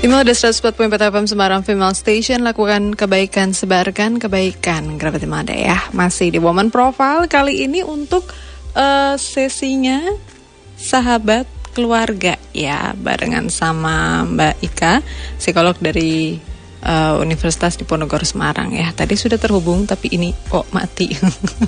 Email 0.00 0.24
ada 0.24 0.32
104.4 0.32 1.12
FM 1.12 1.26
Semarang 1.28 1.60
Female 1.60 1.92
Station. 1.92 2.40
Lakukan 2.40 2.96
kebaikan, 2.96 3.52
sebarkan 3.52 4.16
kebaikan. 4.16 4.96
Kerabat 4.96 5.28
ada 5.28 5.52
ya. 5.52 5.76
Masih 5.92 6.32
di 6.32 6.40
Woman 6.40 6.72
Profile. 6.72 7.28
Kali 7.28 7.68
ini 7.68 7.84
untuk 7.84 8.24
uh, 8.72 9.20
sesinya 9.20 10.00
Sahabat 10.80 11.44
keluarga 11.76 12.40
ya. 12.56 12.96
Barengan 12.96 13.52
sama 13.52 14.24
Mbak 14.24 14.56
Ika 14.64 15.04
Psikolog 15.36 15.76
dari 15.76 16.40
uh, 16.80 17.20
Universitas 17.20 17.76
Diponegoro 17.76 18.24
Semarang 18.24 18.72
ya. 18.72 18.88
Tadi 18.96 19.20
sudah 19.20 19.36
terhubung 19.36 19.84
tapi 19.84 20.16
ini 20.16 20.32
kok 20.48 20.64
mati. 20.72 21.12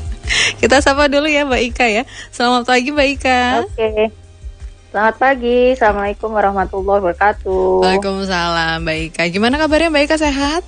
Kita 0.64 0.80
sapa 0.80 1.04
dulu 1.12 1.28
ya 1.28 1.44
Mbak 1.44 1.62
Ika 1.68 1.84
ya. 1.84 2.08
Selamat 2.32 2.64
pagi 2.64 2.96
Mbak 2.96 3.08
Ika. 3.12 3.40
Oke. 3.60 3.76
okay. 3.76 4.21
Selamat 4.92 5.16
pagi, 5.16 5.72
Assalamualaikum 5.72 6.36
warahmatullahi 6.36 7.00
wabarakatuh. 7.00 7.80
Waalaikumsalam, 7.80 8.84
Mbak 8.84 8.98
Ika. 9.08 9.24
Gimana 9.32 9.56
kabarnya 9.56 9.88
Mbak 9.88 10.04
Ika, 10.04 10.16
sehat? 10.20 10.60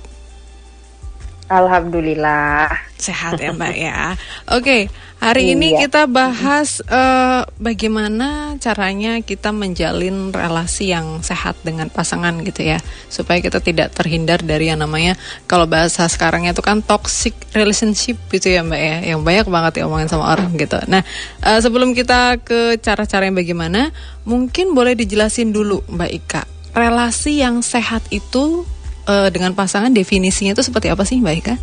Alhamdulillah. 1.45 2.73
Sehat 2.97 3.37
ya 3.37 3.53
Mbak 3.53 3.75
ya. 3.77 4.17
Oke, 4.49 4.89
hari 5.21 5.51
iya. 5.51 5.53
ini 5.53 5.77
kita 5.77 6.09
bahas 6.09 6.81
uh, 6.89 7.45
bagaimana 7.61 8.57
caranya 8.57 9.21
kita 9.21 9.53
menjalin 9.53 10.33
relasi 10.33 10.89
yang 10.89 11.21
sehat 11.21 11.53
dengan 11.61 11.93
pasangan 11.93 12.33
gitu 12.41 12.65
ya. 12.65 12.81
Supaya 13.13 13.45
kita 13.45 13.61
tidak 13.61 13.93
terhindar 13.93 14.41
dari 14.41 14.73
yang 14.73 14.81
namanya 14.81 15.13
kalau 15.45 15.69
bahasa 15.69 16.09
sekarangnya 16.09 16.57
itu 16.57 16.65
kan 16.65 16.81
toxic 16.81 17.37
relationship 17.53 18.17
gitu 18.33 18.49
ya 18.49 18.65
Mbak 18.65 18.81
ya. 18.81 18.97
Yang 19.13 19.21
banyak 19.21 19.47
banget 19.53 19.71
diomongin 19.83 20.09
sama 20.09 20.33
orang 20.33 20.49
gitu. 20.57 20.81
Nah, 20.89 21.05
uh, 21.45 21.59
sebelum 21.61 21.93
kita 21.93 22.41
ke 22.41 22.81
cara-cara 22.81 23.29
yang 23.29 23.37
bagaimana, 23.37 23.93
mungkin 24.25 24.73
boleh 24.73 24.97
dijelasin 24.97 25.53
dulu 25.53 25.85
Mbak 25.93 26.11
Ika. 26.25 26.43
Relasi 26.73 27.45
yang 27.45 27.61
sehat 27.61 28.03
itu 28.09 28.65
uh, 29.05 29.29
dengan 29.29 29.53
pasangan 29.53 29.93
definisinya 29.93 30.53
itu 30.53 30.63
seperti 30.65 30.91
apa 30.91 31.05
sih 31.05 31.21
Mbak 31.21 31.35
Ika? 31.41 31.55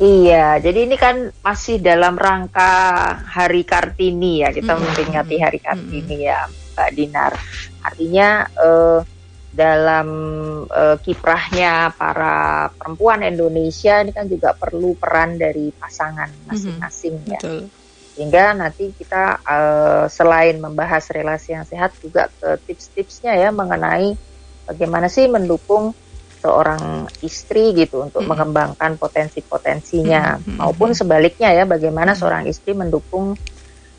Iya, 0.00 0.56
jadi 0.64 0.88
ini 0.88 0.96
kan 0.96 1.28
masih 1.44 1.76
dalam 1.76 2.16
rangka 2.16 2.72
Hari 3.20 3.68
Kartini 3.68 4.40
ya, 4.40 4.48
kita 4.48 4.72
mm 4.72 4.76
-hmm. 4.80 4.84
memperingati 4.88 5.36
Hari 5.36 5.60
Kartini 5.60 6.16
mm 6.16 6.24
-hmm. 6.24 6.30
ya, 6.32 6.38
Mbak 6.48 6.90
Dinar. 6.96 7.32
Artinya 7.84 8.28
uh, 8.56 8.98
dalam 9.52 10.08
uh, 10.72 10.96
kiprahnya 11.04 11.92
para 12.00 12.70
perempuan 12.80 13.20
Indonesia 13.28 14.00
ini 14.00 14.16
kan 14.16 14.24
juga 14.24 14.56
perlu 14.56 14.96
peran 14.96 15.36
dari 15.36 15.68
pasangan 15.68 16.48
masing-masing 16.48 17.14
mm 17.20 17.24
-hmm. 17.28 17.34
ya. 17.36 17.40
Betul. 17.44 17.60
Sehingga 18.16 18.44
nanti 18.56 18.96
kita 18.96 19.36
uh, 19.44 20.04
selain 20.08 20.56
membahas 20.64 21.12
relasi 21.12 21.52
yang 21.52 21.68
sehat 21.68 21.92
juga 22.00 22.32
ke 22.40 22.56
tips-tipsnya 22.64 23.36
ya 23.36 23.52
mengenai 23.52 24.16
bagaimana 24.66 25.06
sih 25.08 25.26
mendukung 25.26 25.92
seorang 26.40 27.04
istri 27.20 27.76
gitu 27.76 28.08
untuk 28.08 28.24
hmm. 28.24 28.30
mengembangkan 28.32 28.96
potensi-potensinya 28.96 30.40
hmm. 30.40 30.56
maupun 30.56 30.96
sebaliknya 30.96 31.52
ya 31.52 31.68
bagaimana 31.68 32.16
seorang 32.16 32.48
istri 32.48 32.72
mendukung 32.72 33.36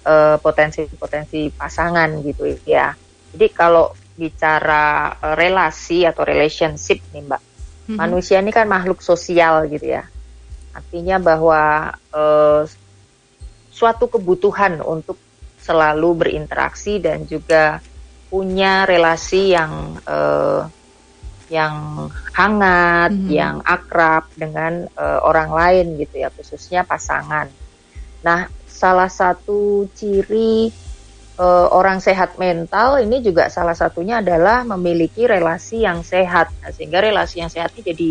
uh, 0.06 0.38
potensi-potensi 0.42 1.54
pasangan 1.54 2.10
gitu 2.26 2.50
ya. 2.66 2.98
Jadi 3.32 3.48
kalau 3.54 3.94
bicara 4.18 5.16
uh, 5.22 5.36
relasi 5.38 6.04
atau 6.04 6.26
relationship 6.26 7.00
nih 7.14 7.22
Mbak. 7.30 7.42
Hmm. 7.94 7.98
Manusia 7.98 8.42
ini 8.42 8.50
kan 8.50 8.66
makhluk 8.66 9.06
sosial 9.06 9.70
gitu 9.70 9.94
ya. 9.94 10.06
Artinya 10.74 11.22
bahwa 11.22 11.94
uh, 12.10 12.66
suatu 13.70 14.10
kebutuhan 14.10 14.82
untuk 14.82 15.18
selalu 15.62 16.26
berinteraksi 16.26 16.98
dan 16.98 17.30
juga 17.30 17.78
punya 18.32 18.88
relasi 18.88 19.52
yang 19.52 20.00
uh, 20.08 20.64
yang 21.52 22.08
hangat, 22.32 23.12
mm 23.12 23.28
-hmm. 23.28 23.36
yang 23.36 23.56
akrab 23.68 24.32
dengan 24.40 24.88
uh, 24.96 25.20
orang 25.28 25.52
lain 25.52 25.86
gitu 26.00 26.24
ya, 26.24 26.32
khususnya 26.32 26.88
pasangan. 26.88 27.52
Nah, 28.24 28.48
salah 28.72 29.12
satu 29.12 29.84
ciri 29.92 30.72
uh, 31.36 31.68
orang 31.76 32.00
sehat 32.00 32.40
mental 32.40 33.04
ini 33.04 33.20
juga 33.20 33.52
salah 33.52 33.76
satunya 33.76 34.24
adalah 34.24 34.64
memiliki 34.64 35.28
relasi 35.28 35.84
yang 35.84 36.08
sehat. 36.08 36.56
Nah, 36.64 36.72
sehingga 36.72 37.04
relasi 37.04 37.44
yang 37.44 37.52
sehat 37.52 37.76
ini 37.76 37.84
jadi 37.84 38.10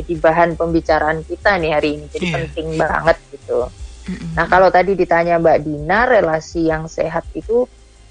jadi 0.00 0.12
bahan 0.16 0.50
pembicaraan 0.56 1.20
kita 1.28 1.60
nih 1.60 1.76
hari 1.76 2.00
ini, 2.00 2.08
jadi 2.08 2.26
yeah. 2.32 2.34
penting 2.40 2.68
banget 2.80 3.16
gitu. 3.28 3.68
Mm 4.08 4.14
-hmm. 4.16 4.30
Nah, 4.40 4.46
kalau 4.48 4.72
tadi 4.72 4.96
ditanya 4.96 5.36
Mbak 5.36 5.58
Dina, 5.68 6.08
relasi 6.08 6.72
yang 6.72 6.88
sehat 6.88 7.28
itu 7.36 7.68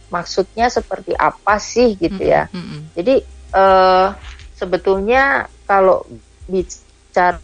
maksudnya 0.09 0.67
seperti 0.69 1.13
apa 1.13 1.57
sih 1.61 1.97
gitu 1.97 2.21
ya. 2.21 2.49
Mm 2.49 2.61
-hmm. 2.61 2.81
Jadi 2.97 3.15
uh, 3.53 4.13
sebetulnya 4.57 5.47
kalau 5.63 6.03
bicara 6.49 7.39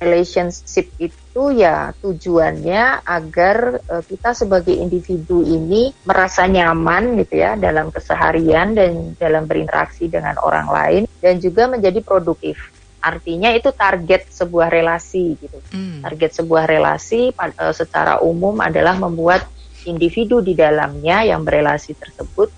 relationship 0.00 0.88
itu 0.96 1.44
ya 1.52 1.92
tujuannya 2.00 3.04
agar 3.04 3.84
uh, 3.84 4.02
kita 4.02 4.32
sebagai 4.32 4.72
individu 4.72 5.44
ini 5.44 5.92
merasa 6.08 6.48
nyaman 6.48 7.20
gitu 7.20 7.38
ya 7.38 7.54
dalam 7.54 7.92
keseharian 7.92 8.72
dan 8.72 9.14
dalam 9.20 9.44
berinteraksi 9.44 10.08
dengan 10.08 10.40
orang 10.40 10.68
lain 10.72 11.02
dan 11.20 11.36
juga 11.38 11.68
menjadi 11.68 12.00
produktif. 12.00 12.72
Artinya 13.00 13.52
itu 13.56 13.72
target 13.72 14.28
sebuah 14.28 14.68
relasi 14.68 15.36
gitu. 15.40 15.56
Mm. 15.72 16.04
Target 16.04 16.44
sebuah 16.44 16.64
relasi 16.68 17.32
uh, 17.32 17.72
secara 17.72 18.20
umum 18.20 18.56
adalah 18.60 18.96
membuat 18.96 19.48
individu 19.86 20.44
di 20.44 20.52
dalamnya 20.56 21.24
yang 21.24 21.44
berelasi 21.46 21.96
tersebut 21.96 22.48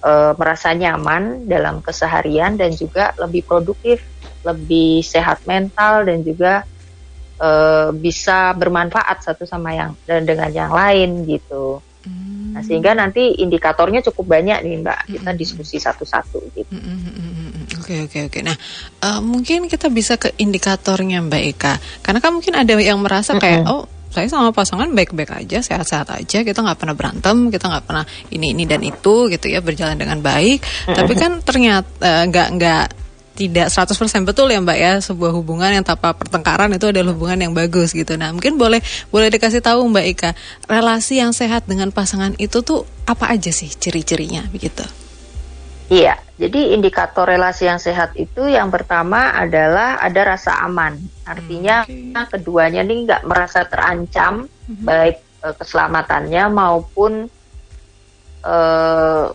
e, 0.00 0.12
merasa 0.36 0.72
nyaman 0.72 1.44
dalam 1.44 1.84
keseharian 1.84 2.56
dan 2.56 2.72
juga 2.72 3.12
lebih 3.20 3.44
produktif, 3.44 4.00
lebih 4.44 5.04
sehat 5.04 5.44
mental 5.44 6.08
dan 6.08 6.24
juga 6.24 6.64
e, 7.36 7.50
bisa 7.96 8.56
bermanfaat 8.56 9.20
satu 9.24 9.44
sama 9.44 9.76
yang 9.76 9.92
dan 10.08 10.24
dengan 10.24 10.50
yang 10.50 10.72
lain 10.72 11.28
gitu. 11.28 11.84
Hmm. 12.00 12.56
Nah, 12.56 12.64
sehingga 12.64 12.96
nanti 12.96 13.44
indikatornya 13.44 14.00
cukup 14.00 14.40
banyak 14.40 14.64
nih 14.64 14.80
Mbak. 14.80 15.00
Kita 15.20 15.30
hmm. 15.36 15.38
diskusi 15.38 15.76
satu-satu 15.76 16.38
gitu. 16.56 16.72
Hmm, 16.72 16.96
hmm, 16.96 17.76
oke 17.76 17.94
oke 18.08 18.18
oke. 18.32 18.38
Nah 18.40 18.56
uh, 19.04 19.20
mungkin 19.20 19.68
kita 19.68 19.92
bisa 19.92 20.16
ke 20.16 20.32
indikatornya 20.40 21.20
Mbak 21.20 21.42
Eka. 21.56 21.74
Karena 22.00 22.18
kan 22.24 22.32
mungkin 22.32 22.56
ada 22.56 22.72
yang 22.80 23.04
merasa 23.04 23.36
kayak 23.36 23.68
oh 23.68 23.84
saya 24.10 24.26
sama 24.26 24.50
pasangan 24.50 24.90
baik-baik 24.90 25.46
aja, 25.46 25.62
sehat-sehat 25.62 26.10
aja, 26.10 26.42
kita 26.42 26.58
nggak 26.58 26.78
pernah 26.82 26.94
berantem, 26.98 27.48
kita 27.48 27.70
nggak 27.70 27.84
pernah 27.86 28.04
ini 28.34 28.52
ini 28.52 28.66
dan 28.66 28.82
itu 28.82 29.30
gitu 29.30 29.46
ya 29.46 29.62
berjalan 29.62 29.94
dengan 29.94 30.18
baik. 30.18 30.60
Tapi 30.90 31.12
kan 31.14 31.38
ternyata 31.46 32.26
nggak 32.26 32.48
uh, 32.50 32.54
nggak 32.58 32.84
tidak 33.40 33.72
100% 33.72 34.28
betul 34.28 34.52
ya 34.52 34.60
Mbak 34.60 34.78
ya 34.78 34.92
sebuah 35.00 35.32
hubungan 35.32 35.72
yang 35.72 35.80
tanpa 35.80 36.12
pertengkaran 36.12 36.68
itu 36.76 36.92
adalah 36.92 37.16
hubungan 37.16 37.40
yang 37.40 37.52
bagus 37.56 37.96
gitu. 37.96 38.20
Nah, 38.20 38.36
mungkin 38.36 38.60
boleh 38.60 38.84
boleh 39.08 39.32
dikasih 39.32 39.64
tahu 39.64 39.80
Mbak 39.88 40.06
Ika, 40.12 40.30
relasi 40.68 41.24
yang 41.24 41.32
sehat 41.32 41.64
dengan 41.64 41.88
pasangan 41.88 42.36
itu 42.36 42.60
tuh 42.60 42.84
apa 43.08 43.32
aja 43.32 43.48
sih 43.48 43.72
ciri-cirinya 43.72 44.44
begitu? 44.52 44.84
Iya, 45.90 46.14
jadi 46.38 46.70
indikator 46.78 47.26
relasi 47.26 47.66
yang 47.66 47.82
sehat 47.82 48.14
itu 48.14 48.46
yang 48.46 48.70
pertama 48.70 49.34
adalah 49.34 49.98
ada 49.98 50.22
rasa 50.22 50.62
aman. 50.62 50.94
Artinya 51.26 51.82
hmm, 51.82 52.14
okay. 52.14 52.26
keduanya 52.30 52.86
ini 52.86 53.10
nggak 53.10 53.26
merasa 53.26 53.66
terancam 53.66 54.46
hmm. 54.46 54.86
baik 54.86 55.18
uh, 55.42 55.50
keselamatannya 55.58 56.46
maupun 56.46 57.26
uh, 58.46 59.34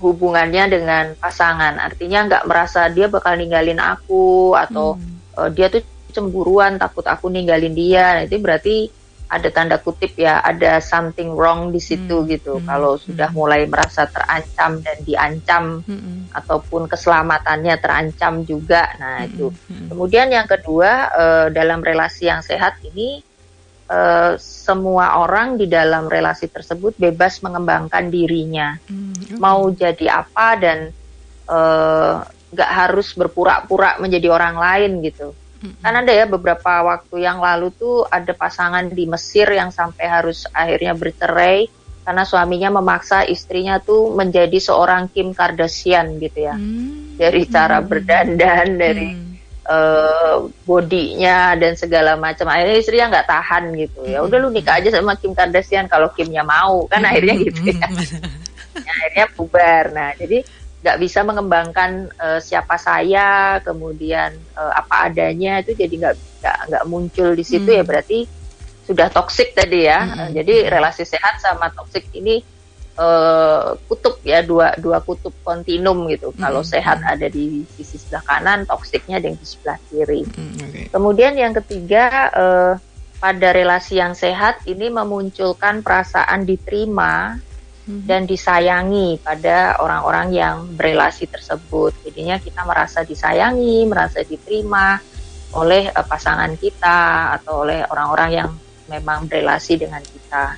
hubungannya 0.00 0.64
dengan 0.72 1.04
pasangan. 1.20 1.76
Artinya 1.76 2.24
nggak 2.24 2.44
merasa 2.48 2.88
dia 2.88 3.12
bakal 3.12 3.36
ninggalin 3.36 3.76
aku 3.76 4.56
atau 4.56 4.96
hmm. 4.96 5.36
uh, 5.44 5.52
dia 5.52 5.68
tuh 5.68 5.84
cemburuan 6.08 6.80
takut 6.80 7.04
aku 7.04 7.28
ninggalin 7.28 7.76
dia. 7.76 8.16
Nah, 8.16 8.22
itu 8.24 8.40
berarti 8.40 8.88
ada 9.32 9.48
tanda 9.48 9.80
kutip 9.80 10.12
ya 10.20 10.44
ada 10.44 10.76
something 10.84 11.32
wrong 11.32 11.72
di 11.72 11.80
situ 11.80 12.20
hmm. 12.20 12.28
gitu 12.28 12.60
hmm. 12.60 12.68
kalau 12.68 13.00
sudah 13.00 13.32
hmm. 13.32 13.38
mulai 13.40 13.64
merasa 13.64 14.04
terancam 14.04 14.84
dan 14.84 14.98
diancam 15.08 15.64
hmm. 15.80 16.36
ataupun 16.36 16.84
keselamatannya 16.84 17.74
terancam 17.80 18.44
juga 18.44 18.92
nah 19.00 19.24
hmm. 19.24 19.28
itu 19.32 19.46
hmm. 19.48 19.88
kemudian 19.88 20.28
yang 20.28 20.44
kedua 20.44 20.90
uh, 21.08 21.46
dalam 21.48 21.80
relasi 21.80 22.28
yang 22.28 22.44
sehat 22.44 22.76
ini 22.84 23.24
uh, 23.88 24.36
semua 24.36 25.16
orang 25.24 25.56
di 25.56 25.64
dalam 25.64 26.12
relasi 26.12 26.52
tersebut 26.52 27.00
bebas 27.00 27.40
mengembangkan 27.40 28.12
dirinya 28.12 28.76
hmm. 28.84 29.40
mau 29.40 29.64
jadi 29.72 30.22
apa 30.22 30.48
dan 30.60 30.78
eh, 31.50 32.14
nggak 32.52 32.70
uh, 32.70 32.76
harus 32.78 33.10
berpura-pura 33.18 33.98
menjadi 33.98 34.30
orang 34.30 34.54
lain 34.54 35.02
gitu 35.02 35.34
Kan 35.78 35.94
ada 35.94 36.12
ya 36.12 36.26
beberapa 36.26 36.82
waktu 36.82 37.22
yang 37.22 37.38
lalu 37.38 37.70
tuh 37.74 38.02
ada 38.10 38.34
pasangan 38.34 38.90
di 38.90 39.06
Mesir 39.06 39.46
yang 39.50 39.70
sampai 39.70 40.06
harus 40.10 40.44
akhirnya 40.50 40.92
bercerai 40.98 41.70
karena 42.02 42.26
suaminya 42.26 42.82
memaksa 42.82 43.22
istrinya 43.22 43.78
tuh 43.78 44.10
menjadi 44.10 44.58
seorang 44.58 45.06
Kim 45.14 45.30
Kardashian 45.30 46.18
gitu 46.18 46.50
ya. 46.50 46.58
Hmm. 46.58 47.14
Dari 47.14 47.46
cara 47.46 47.78
hmm. 47.78 47.86
berdandan, 47.86 48.66
dari 48.74 49.06
hmm. 49.14 49.32
uh, 49.70 50.36
bodinya 50.66 51.54
dan 51.54 51.78
segala 51.78 52.18
macam. 52.18 52.50
Akhirnya 52.50 52.76
istrinya 52.82 53.06
nggak 53.14 53.28
tahan 53.30 53.64
gitu. 53.78 54.00
Ya 54.02 54.18
udah 54.26 54.38
lu 54.42 54.50
nikah 54.50 54.82
aja 54.82 54.90
sama 54.90 55.14
Kim 55.14 55.30
Kardashian 55.30 55.86
kalau 55.86 56.10
Kimnya 56.10 56.42
mau 56.42 56.90
kan 56.90 57.06
akhirnya 57.06 57.38
gitu 57.38 57.70
ya. 57.70 57.86
ya 58.82 58.90
akhirnya 58.98 59.26
bubar. 59.38 59.84
Nah, 59.94 60.10
jadi 60.18 60.42
nggak 60.82 60.98
bisa 60.98 61.22
mengembangkan 61.22 62.10
uh, 62.18 62.42
siapa 62.42 62.74
saya, 62.74 63.62
kemudian 63.62 64.34
uh, 64.58 64.74
apa 64.74 65.06
adanya 65.06 65.62
itu 65.62 65.78
jadi 65.78 65.94
nggak 65.94 66.16
nggak 66.42 66.84
muncul 66.90 67.38
di 67.38 67.46
situ 67.46 67.70
ya, 67.70 67.80
hmm. 67.80 67.86
ya 67.86 67.88
berarti 67.88 68.18
sudah 68.82 69.06
toksik 69.14 69.54
tadi 69.54 69.86
ya. 69.86 70.02
Hmm. 70.02 70.18
Uh, 70.18 70.30
jadi 70.34 70.66
relasi 70.66 71.06
sehat 71.06 71.38
sama 71.38 71.70
toksik 71.70 72.10
ini 72.18 72.42
uh, 72.98 73.78
kutub 73.86 74.18
ya 74.26 74.42
dua 74.42 74.74
dua 74.74 74.98
kutub 74.98 75.30
kontinum 75.46 76.10
gitu. 76.10 76.34
Hmm. 76.34 76.50
Kalau 76.50 76.66
sehat 76.66 76.98
ada 77.06 77.30
di 77.30 77.62
sisi 77.78 78.02
sebelah 78.02 78.26
kanan, 78.26 78.66
toksiknya 78.66 79.22
ada 79.22 79.30
di 79.30 79.46
sebelah 79.46 79.78
kiri. 79.86 80.26
Hmm. 80.34 80.66
Okay. 80.66 80.84
Kemudian 80.90 81.38
yang 81.38 81.54
ketiga 81.62 82.26
uh, 82.34 82.74
pada 83.22 83.54
relasi 83.54 84.02
yang 84.02 84.18
sehat 84.18 84.66
ini 84.66 84.90
memunculkan 84.90 85.86
perasaan 85.86 86.42
diterima 86.42 87.38
hmm. 87.86 88.06
dan 88.06 88.26
disayangi 88.26 89.18
pada 89.22 89.78
orang-orang 89.82 90.34
yang 90.34 90.56
berelasi 90.74 91.26
tersebut. 91.28 91.94
Jadinya 92.06 92.38
kita 92.38 92.62
merasa 92.66 93.02
disayangi, 93.02 93.86
merasa 93.86 94.22
diterima 94.22 94.98
oleh 95.52 95.90
uh, 95.92 96.06
pasangan 96.06 96.52
kita 96.56 97.32
atau 97.40 97.66
oleh 97.66 97.84
orang-orang 97.88 98.30
yang 98.32 98.50
memang 98.88 99.28
berelasi 99.28 99.80
dengan 99.80 100.02
kita. 100.02 100.56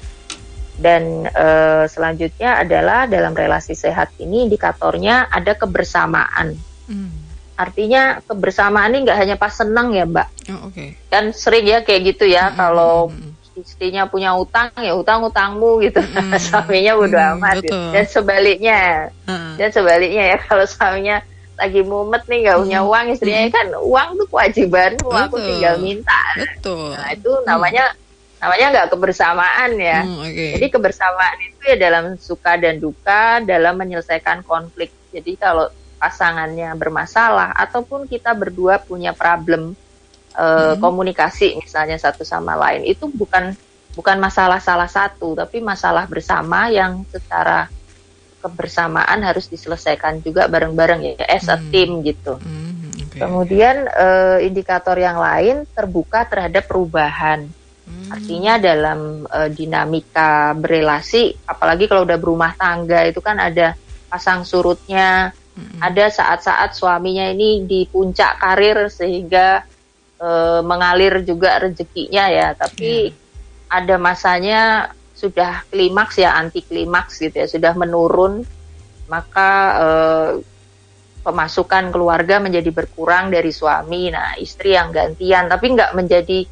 Dan 0.75 1.23
uh, 1.31 1.87
selanjutnya 1.87 2.59
adalah 2.67 3.07
dalam 3.07 3.31
relasi 3.31 3.79
sehat 3.79 4.11
ini 4.19 4.51
indikatornya 4.51 5.31
ada 5.31 5.55
kebersamaan. 5.55 6.59
Hmm. 6.91 7.15
Artinya 7.55 8.19
kebersamaan 8.27 8.91
ini 8.91 9.07
nggak 9.07 9.19
hanya 9.23 9.37
pas 9.39 9.55
senang 9.55 9.95
ya, 9.95 10.03
Mbak. 10.03 10.29
Oh, 10.51 10.75
Okay. 10.75 10.99
Kan 11.07 11.31
sering 11.31 11.71
ya 11.71 11.87
kayak 11.87 12.03
gitu 12.15 12.27
ya 12.27 12.51
hmm. 12.51 12.59
kalau 12.59 13.07
hmm, 13.07 13.15
hmm, 13.15 13.23
hmm 13.23 13.34
istrinya 13.55 14.11
punya 14.11 14.35
utang 14.35 14.71
ya 14.79 14.93
utang 14.99 15.23
utangmu 15.23 15.83
gitu 15.83 16.03
hmm. 16.03 16.35
suaminya 16.45 16.93
bodo 16.99 17.19
hmm, 17.19 17.33
amat 17.39 17.57
gitu. 17.63 17.79
dan 17.95 18.05
sebaliknya 18.07 18.81
hmm. 19.27 19.55
dan 19.57 19.69
sebaliknya 19.71 20.25
ya 20.35 20.37
kalau 20.49 20.65
suaminya 20.67 21.23
lagi 21.55 21.81
mumet 21.87 22.27
nih 22.27 22.39
nggak 22.51 22.59
punya 22.67 22.81
hmm. 22.83 22.91
uang 22.91 23.07
istrinya 23.15 23.43
hmm. 23.47 23.55
kan 23.55 23.67
uang 23.79 24.09
tuh 24.19 24.27
kewajibanmu 24.27 25.07
betul. 25.07 25.23
aku 25.23 25.37
tinggal 25.39 25.75
minta 25.79 26.23
betul. 26.35 26.91
nah 26.91 27.09
itu 27.15 27.31
namanya 27.47 27.85
hmm. 27.95 28.39
namanya 28.43 28.67
nggak 28.75 28.89
kebersamaan 28.91 29.71
ya 29.79 30.01
hmm, 30.03 30.19
okay. 30.27 30.51
jadi 30.59 30.67
kebersamaan 30.75 31.39
itu 31.47 31.63
ya 31.71 31.77
dalam 31.79 32.05
suka 32.19 32.59
dan 32.59 32.83
duka 32.83 33.39
dalam 33.47 33.79
menyelesaikan 33.79 34.43
konflik 34.43 34.91
jadi 35.15 35.39
kalau 35.39 35.71
pasangannya 36.03 36.75
bermasalah 36.75 37.55
ataupun 37.55 38.11
kita 38.11 38.35
berdua 38.35 38.83
punya 38.83 39.15
problem 39.15 39.79
uh, 40.35 40.75
hmm. 40.75 40.83
komunikasi 40.83 41.59
misalnya 41.59 41.97
satu 41.97 42.27
sama 42.27 42.59
lain 42.59 42.85
itu 42.87 43.07
bukan 43.11 43.55
bukan 43.95 44.19
masalah 44.19 44.59
salah 44.59 44.91
satu 44.91 45.39
tapi 45.39 45.63
masalah 45.63 46.05
bersama 46.11 46.67
yang 46.69 47.07
secara 47.09 47.71
kebersamaan 48.45 49.25
harus 49.25 49.49
diselesaikan 49.49 50.21
juga 50.21 50.45
bareng-bareng 50.53 51.01
ya 51.01 51.25
as 51.25 51.49
a 51.49 51.57
hmm. 51.57 51.69
team 51.73 51.91
gitu. 52.05 52.37
Hmm. 52.37 52.93
Okay. 53.09 53.25
Kemudian 53.25 53.89
uh, 53.89 54.37
indikator 54.45 55.01
yang 55.01 55.17
lain 55.17 55.65
terbuka 55.73 56.29
terhadap 56.29 56.69
perubahan. 56.69 57.49
Hmm. 57.89 58.11
Artinya 58.13 58.61
dalam 58.61 59.25
uh, 59.25 59.49
dinamika 59.49 60.53
berelasi, 60.53 61.33
apalagi 61.49 61.89
kalau 61.89 62.05
udah 62.05 62.19
berumah 62.21 62.53
tangga 62.59 63.09
itu 63.09 63.25
kan 63.25 63.41
ada 63.41 63.73
pasang 64.13 64.45
surutnya, 64.45 65.33
hmm. 65.57 65.81
ada 65.81 66.13
saat-saat 66.13 66.77
suaminya 66.77 67.33
ini 67.33 67.65
di 67.65 67.89
puncak 67.89 68.45
karir 68.45 68.93
sehingga 68.93 69.65
e, 70.19 70.29
mengalir 70.63 71.23
juga 71.23 71.59
rezekinya 71.63 72.31
ya, 72.31 72.49
tapi 72.55 73.11
yeah. 73.11 73.75
ada 73.75 73.97
masanya 73.99 74.63
sudah 75.15 75.63
klimaks 75.71 76.19
ya 76.19 76.35
anti 76.35 76.61
klimaks 76.63 77.23
gitu 77.23 77.37
ya, 77.43 77.47
sudah 77.47 77.73
menurun, 77.79 78.43
maka 79.07 79.51
e, 79.77 79.89
pemasukan 81.25 81.89
keluarga 81.89 82.37
menjadi 82.37 82.69
berkurang 82.69 83.33
dari 83.33 83.49
suami, 83.49 84.13
nah 84.13 84.37
istri 84.37 84.77
yang 84.77 84.93
gantian, 84.93 85.49
tapi 85.49 85.73
nggak 85.73 85.97
menjadi 85.97 86.45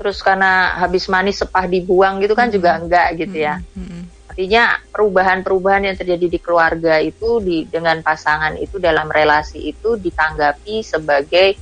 terus 0.00 0.24
karena 0.24 0.80
habis 0.80 1.12
manis 1.12 1.44
sepah 1.44 1.68
dibuang 1.68 2.24
gitu 2.24 2.32
kan 2.32 2.48
mm 2.48 2.52
-hmm. 2.52 2.56
juga 2.56 2.70
enggak 2.80 3.08
gitu 3.20 3.36
ya. 3.36 3.60
Mm 3.76 3.84
-hmm. 3.84 4.02
Artinya 4.32 4.64
perubahan-perubahan 4.94 5.82
yang 5.90 5.96
terjadi 5.98 6.26
di 6.30 6.38
keluarga 6.40 6.96
itu 7.02 7.42
di 7.44 7.68
dengan 7.68 8.00
pasangan 8.00 8.56
itu 8.56 8.80
dalam 8.80 9.12
relasi 9.12 9.74
itu 9.74 10.00
ditanggapi 10.00 10.80
sebagai 10.80 11.60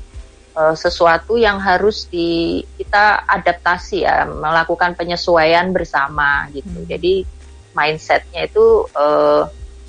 uh, 0.59 0.75
sesuatu 0.75 1.39
yang 1.39 1.63
harus 1.63 2.11
di 2.11 2.61
kita 2.75 3.23
adaptasi 3.31 4.03
ya 4.03 4.27
melakukan 4.27 4.99
penyesuaian 4.99 5.71
bersama 5.71 6.51
gitu 6.51 6.83
hmm. 6.83 6.91
jadi 6.91 7.15
mindsetnya 7.79 8.51
itu 8.51 8.91
uh, 8.99 9.47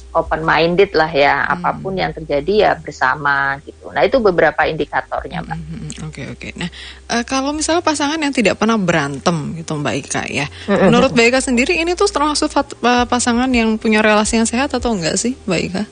open 0.10 0.42
minded 0.42 0.90
lah 0.98 1.10
ya 1.10 1.46
hmm. 1.46 1.54
apa 1.58 1.70
pun 1.78 1.94
yang 1.94 2.14
terjadi 2.14 2.54
ya 2.70 2.72
bersama 2.78 3.58
gitu 3.66 3.90
nah 3.94 4.02
itu 4.06 4.18
beberapa 4.22 4.66
indikatornya 4.66 5.46
mbak 5.46 5.58
hmm, 5.58 5.66
hmm, 5.70 5.80
hmm. 5.82 6.08
oke 6.10 6.22
oke 6.38 6.48
nah 6.58 6.70
uh, 7.14 7.24
kalau 7.26 7.54
misalnya 7.54 7.86
pasangan 7.86 8.18
yang 8.18 8.34
tidak 8.34 8.58
pernah 8.58 8.78
berantem 8.78 9.58
gitu 9.58 9.78
mbak 9.78 10.06
Ika 10.06 10.24
ya 10.30 10.46
hmm. 10.50 10.90
menurut 10.90 11.14
mbak 11.14 11.34
Ika 11.34 11.40
sendiri 11.46 11.78
ini 11.78 11.94
tuh 11.94 12.10
termasuk 12.10 12.50
pasangan 13.10 13.50
yang 13.54 13.78
punya 13.78 14.02
relasi 14.02 14.42
yang 14.42 14.50
sehat 14.50 14.74
atau 14.74 14.94
enggak 14.94 15.18
sih 15.18 15.38
mbak 15.46 15.62
Ika 15.70 15.84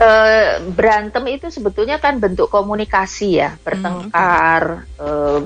uh, 0.00 0.62
berantem 0.72 1.24
itu 1.30 1.46
sebetulnya 1.50 2.00
kan 2.00 2.18
bentuk 2.18 2.50
komunikasi 2.50 3.42
ya, 3.42 3.54
bertengkar, 3.62 4.86
hmm, 4.86 5.02
uh, 5.02 5.40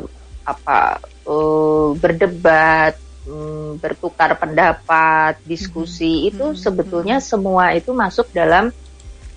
apa, 0.49 1.03
uh, 1.29 1.93
berdebat, 1.99 2.97
um, 3.29 3.77
bertukar 3.77 4.37
pendapat, 4.41 5.37
diskusi 5.45 6.25
hmm, 6.25 6.29
itu 6.33 6.47
hmm, 6.53 6.59
sebetulnya 6.59 7.17
hmm. 7.21 7.27
semua 7.27 7.65
itu 7.77 7.91
masuk 7.93 8.33
dalam 8.33 8.73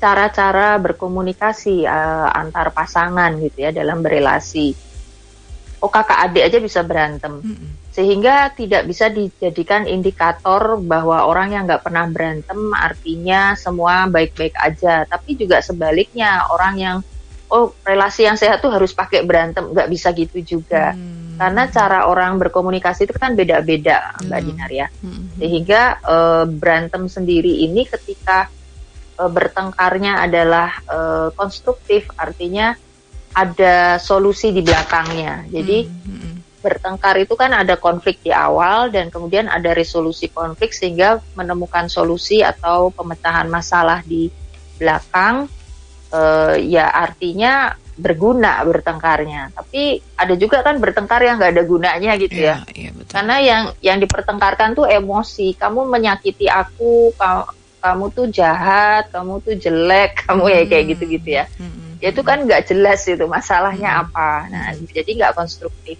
cara-cara 0.02 0.82
berkomunikasi 0.82 1.86
uh, 1.86 2.30
antar 2.34 2.74
pasangan 2.74 3.38
gitu 3.38 3.70
ya 3.70 3.72
dalam 3.76 4.02
berelasi. 4.02 4.74
Oh 5.82 5.90
kakak 5.90 6.30
adik 6.30 6.46
aja 6.46 6.58
bisa 6.62 6.82
berantem. 6.82 7.42
Hmm 7.42 7.81
sehingga 7.92 8.56
tidak 8.56 8.88
bisa 8.88 9.12
dijadikan 9.12 9.84
indikator 9.84 10.80
bahwa 10.80 11.28
orang 11.28 11.52
yang 11.52 11.64
nggak 11.68 11.84
pernah 11.84 12.08
berantem 12.08 12.72
artinya 12.72 13.52
semua 13.60 14.08
baik-baik 14.08 14.56
aja 14.56 15.04
tapi 15.04 15.36
juga 15.36 15.60
sebaliknya 15.60 16.48
orang 16.56 16.76
yang 16.80 16.98
oh 17.52 17.76
relasi 17.84 18.24
yang 18.24 18.40
sehat 18.40 18.64
tuh 18.64 18.72
harus 18.72 18.96
pakai 18.96 19.28
berantem 19.28 19.76
nggak 19.76 19.92
bisa 19.92 20.16
gitu 20.16 20.40
juga 20.40 20.96
hmm. 20.96 21.36
karena 21.36 21.68
cara 21.68 22.08
orang 22.08 22.40
berkomunikasi 22.40 23.12
itu 23.12 23.14
kan 23.20 23.36
beda-beda 23.36 24.16
hmm. 24.16 24.32
mbak 24.32 24.40
Dinar 24.40 24.72
ya 24.72 24.88
hmm. 24.88 25.36
sehingga 25.36 25.82
e, 26.00 26.16
berantem 26.48 27.12
sendiri 27.12 27.68
ini 27.68 27.84
ketika 27.84 28.48
e, 29.20 29.24
bertengkarnya 29.28 30.24
adalah 30.24 30.80
e, 30.88 30.98
konstruktif 31.36 32.08
artinya 32.16 32.72
ada 33.36 34.00
solusi 34.00 34.56
di 34.56 34.64
belakangnya 34.64 35.44
jadi 35.52 35.92
hmm. 35.92 36.41
Hmm 36.62 36.72
bertengkar 36.72 37.18
itu 37.18 37.34
kan 37.34 37.52
ada 37.58 37.76
konflik 37.76 38.22
di 38.22 38.30
awal 38.30 38.94
dan 38.94 39.10
kemudian 39.10 39.50
ada 39.50 39.74
resolusi 39.74 40.30
konflik 40.30 40.72
sehingga 40.72 41.18
menemukan 41.34 41.90
solusi 41.90 42.46
atau 42.46 42.94
pemecahan 42.94 43.50
masalah 43.50 44.06
di 44.06 44.30
belakang 44.78 45.50
uh, 46.14 46.56
ya 46.56 46.86
artinya 46.94 47.74
berguna 47.98 48.62
bertengkarnya 48.64 49.52
tapi 49.54 50.00
ada 50.16 50.34
juga 50.38 50.64
kan 50.64 50.78
bertengkar 50.78 51.22
yang 51.22 51.38
nggak 51.38 51.54
ada 51.54 51.64
gunanya 51.66 52.12
gitu 52.18 52.40
ya, 52.40 52.64
ya. 52.72 52.88
ya 52.88 52.90
betul. 52.94 53.14
karena 53.14 53.36
yang 53.42 53.64
yang 53.84 53.98
dipertengkarkan 54.00 54.78
tuh 54.78 54.88
emosi 54.88 55.54
kamu 55.60 55.86
menyakiti 55.86 56.48
aku 56.48 57.14
kamu, 57.18 57.46
kamu 57.82 58.06
tuh 58.14 58.26
jahat 58.30 59.10
kamu 59.12 59.42
tuh 59.44 59.54
jelek 59.58 60.18
kamu 60.26 60.46
hmm. 60.46 60.56
ya 60.56 60.62
kayak 60.70 60.86
gitu 60.98 61.04
gitu 61.10 61.30
ya 61.42 61.46
hmm. 61.58 62.02
ya 62.02 62.08
itu 62.10 62.22
kan 62.22 62.46
nggak 62.46 62.70
jelas 62.70 63.02
itu 63.06 63.26
masalahnya 63.28 63.90
hmm. 63.92 64.02
apa 64.08 64.30
nah 64.50 64.66
jadi 64.74 65.10
nggak 65.22 65.34
konstruktif 65.38 66.00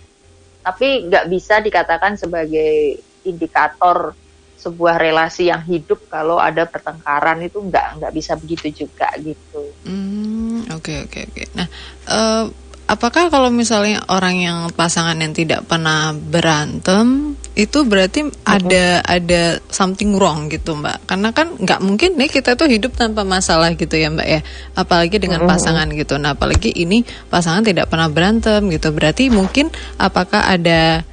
tapi 0.62 1.10
nggak 1.10 1.26
bisa 1.30 1.60
dikatakan 1.60 2.18
sebagai 2.18 3.02
indikator 3.26 4.14
sebuah 4.62 5.02
relasi 5.02 5.50
yang 5.50 5.66
hidup 5.66 6.06
kalau 6.06 6.38
ada 6.38 6.70
pertengkaran 6.70 7.42
itu 7.42 7.58
nggak 7.58 7.98
nggak 7.98 8.14
bisa 8.14 8.38
begitu 8.38 8.86
juga 8.86 9.10
gitu. 9.18 9.74
Hmm, 9.90 10.70
oke 10.70 11.10
oke 11.10 11.20
oke. 11.34 11.44
Nah, 11.58 11.68
uh, 12.06 12.46
apakah 12.86 13.34
kalau 13.34 13.50
misalnya 13.50 14.06
orang 14.06 14.38
yang 14.38 14.60
pasangan 14.70 15.18
yang 15.18 15.34
tidak 15.34 15.66
pernah 15.66 16.14
berantem 16.14 17.34
itu 17.52 17.84
berarti 17.84 18.32
ada 18.48 19.04
ada 19.04 19.60
something 19.68 20.16
wrong 20.16 20.48
gitu 20.48 20.72
mbak. 20.80 21.04
Karena 21.04 21.36
kan 21.36 21.52
nggak 21.60 21.84
mungkin 21.84 22.16
nih 22.16 22.32
kita 22.32 22.56
tuh 22.56 22.72
hidup 22.72 22.96
tanpa 22.96 23.28
masalah 23.28 23.76
gitu 23.76 23.92
ya 24.00 24.08
mbak 24.08 24.28
ya. 24.28 24.40
Apalagi 24.72 25.20
dengan 25.20 25.44
pasangan 25.44 25.92
gitu. 25.92 26.16
Nah 26.16 26.40
apalagi 26.40 26.72
ini 26.72 27.04
pasangan 27.28 27.68
tidak 27.68 27.92
pernah 27.92 28.08
berantem 28.08 28.72
gitu. 28.72 28.96
Berarti 28.96 29.28
mungkin 29.28 29.68
apakah 30.00 30.48
ada 30.48 31.04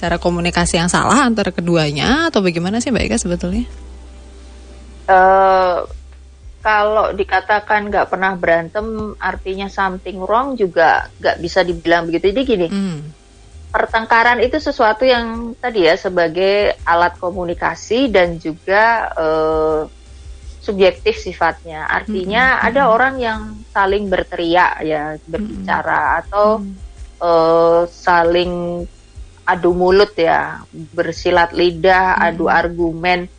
cara 0.00 0.16
komunikasi 0.16 0.80
yang 0.80 0.88
salah 0.88 1.28
antara 1.28 1.52
keduanya 1.52 2.32
atau 2.32 2.40
bagaimana 2.40 2.80
sih 2.80 2.88
mbak 2.88 3.12
Ika 3.12 3.16
sebetulnya? 3.20 3.68
Uh, 5.12 5.84
kalau 6.64 7.12
dikatakan 7.12 7.92
nggak 7.92 8.08
pernah 8.08 8.32
berantem 8.32 9.12
artinya 9.20 9.68
something 9.68 10.24
wrong 10.24 10.56
juga 10.56 11.12
nggak 11.20 11.36
bisa 11.36 11.60
dibilang 11.60 12.08
begitu. 12.08 12.32
Jadi 12.32 12.40
gini 12.48 12.68
hmm. 12.72 13.21
Pertengkaran 13.72 14.44
itu 14.44 14.60
sesuatu 14.60 15.08
yang 15.08 15.56
tadi 15.56 15.88
ya 15.88 15.96
sebagai 15.96 16.76
alat 16.84 17.16
komunikasi 17.16 18.12
dan 18.12 18.36
juga 18.36 19.08
uh, 19.16 19.82
subjektif 20.60 21.18
sifatnya. 21.18 21.88
Artinya 21.88 22.60
hmm. 22.60 22.66
ada 22.68 22.82
orang 22.92 23.14
yang 23.18 23.40
saling 23.72 24.12
berteriak 24.12 24.84
ya 24.84 25.16
berbicara 25.26 26.00
hmm. 26.00 26.20
atau 26.22 26.48
hmm. 26.60 26.90
Uh, 27.22 27.86
saling 27.86 28.82
adu 29.46 29.70
mulut 29.78 30.10
ya, 30.18 30.58
bersilat 30.74 31.54
lidah, 31.54 32.18
hmm. 32.18 32.26
adu 32.34 32.50
argumen. 32.50 33.30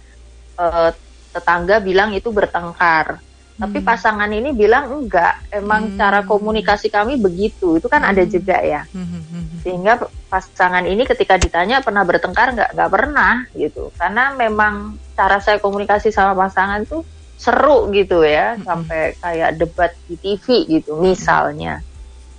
Uh, 0.55 0.95
tetangga 1.35 1.83
bilang 1.83 2.15
itu 2.15 2.31
bertengkar. 2.31 3.19
Tapi 3.53 3.85
hmm. 3.85 3.85
pasangan 3.85 4.31
ini 4.33 4.49
bilang 4.49 4.89
enggak, 4.89 5.45
emang 5.53 5.93
hmm. 5.93 5.97
cara 6.01 6.25
komunikasi 6.25 6.89
kami 6.89 7.21
begitu. 7.21 7.77
Itu 7.77 7.85
kan 7.85 8.01
hmm. 8.01 8.09
ada 8.09 8.23
juga 8.25 8.57
ya. 8.57 8.81
Hmm, 8.89 9.05
hmm, 9.05 9.23
hmm. 9.29 9.57
Sehingga 9.61 9.93
pasangan 10.25 10.89
ini 10.89 11.05
ketika 11.05 11.37
ditanya 11.37 11.85
pernah 11.85 12.01
bertengkar 12.01 12.57
enggak? 12.57 12.73
Enggak 12.73 12.89
pernah 12.89 13.33
gitu. 13.53 13.93
Karena 13.93 14.33
memang 14.33 14.97
cara 15.13 15.37
saya 15.37 15.61
komunikasi 15.61 16.09
sama 16.09 16.33
pasangan 16.33 16.81
itu 16.81 17.05
seru 17.37 17.93
gitu 17.93 18.25
ya, 18.25 18.57
hmm. 18.57 18.65
sampai 18.65 19.01
kayak 19.21 19.51
debat 19.61 19.91
di 20.09 20.17
TV 20.17 20.65
gitu 20.65 20.97
misalnya. 20.97 21.85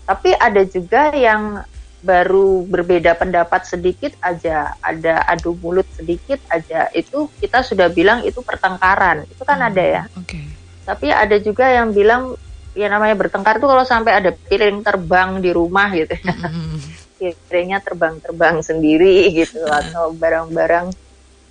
Tapi 0.04 0.34
ada 0.34 0.66
juga 0.66 1.14
yang 1.14 1.62
baru 2.04 2.68
berbeda 2.68 3.16
pendapat 3.16 3.64
sedikit 3.64 4.12
aja, 4.20 4.76
ada 4.82 5.24
adu 5.24 5.56
mulut 5.62 5.88
sedikit 5.94 6.36
aja, 6.52 6.92
itu 6.92 7.32
kita 7.40 7.64
sudah 7.64 7.88
bilang 7.88 8.26
itu 8.26 8.42
pertengkaran. 8.42 9.24
Itu 9.30 9.46
kan 9.46 9.62
hmm. 9.62 9.68
ada 9.70 9.84
ya. 9.86 10.02
Okay 10.26 10.63
tapi 10.84 11.08
ada 11.08 11.36
juga 11.40 11.64
yang 11.68 11.90
bilang 11.96 12.36
ya 12.76 12.90
namanya 12.90 13.14
bertengkar 13.16 13.62
tuh 13.62 13.70
kalau 13.70 13.86
sampai 13.86 14.20
ada 14.20 14.30
piring 14.34 14.82
terbang 14.82 15.38
di 15.40 15.50
rumah 15.54 15.88
gitu 15.94 16.14
ya. 16.14 16.34
Mm-hmm. 17.24 17.40
piringnya 17.48 17.80
terbang-terbang 17.80 18.60
sendiri 18.60 19.32
gitu 19.32 19.64
mm-hmm. 19.64 19.80
atau 19.80 20.12
barang-barang 20.12 20.92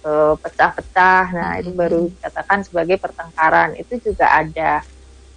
uh, 0.05 0.35
pecah-pecah 0.37 1.25
nah 1.33 1.57
mm-hmm. 1.57 1.61
itu 1.65 1.71
baru 1.73 1.97
dikatakan 2.13 2.59
sebagai 2.61 2.97
pertengkaran 3.01 3.73
itu 3.79 3.97
juga 3.97 4.29
ada 4.29 4.85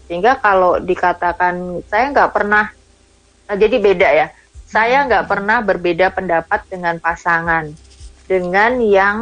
sehingga 0.06 0.36
kalau 0.38 0.76
dikatakan 0.76 1.80
saya 1.88 2.12
nggak 2.12 2.30
pernah 2.36 2.68
nah 3.46 3.56
jadi 3.56 3.76
beda 3.80 4.08
ya 4.12 4.26
saya 4.66 5.06
nggak 5.06 5.24
pernah 5.30 5.62
berbeda 5.62 6.10
pendapat 6.10 6.66
dengan 6.68 6.98
pasangan 6.98 7.70
dengan 8.26 8.82
yang 8.82 9.18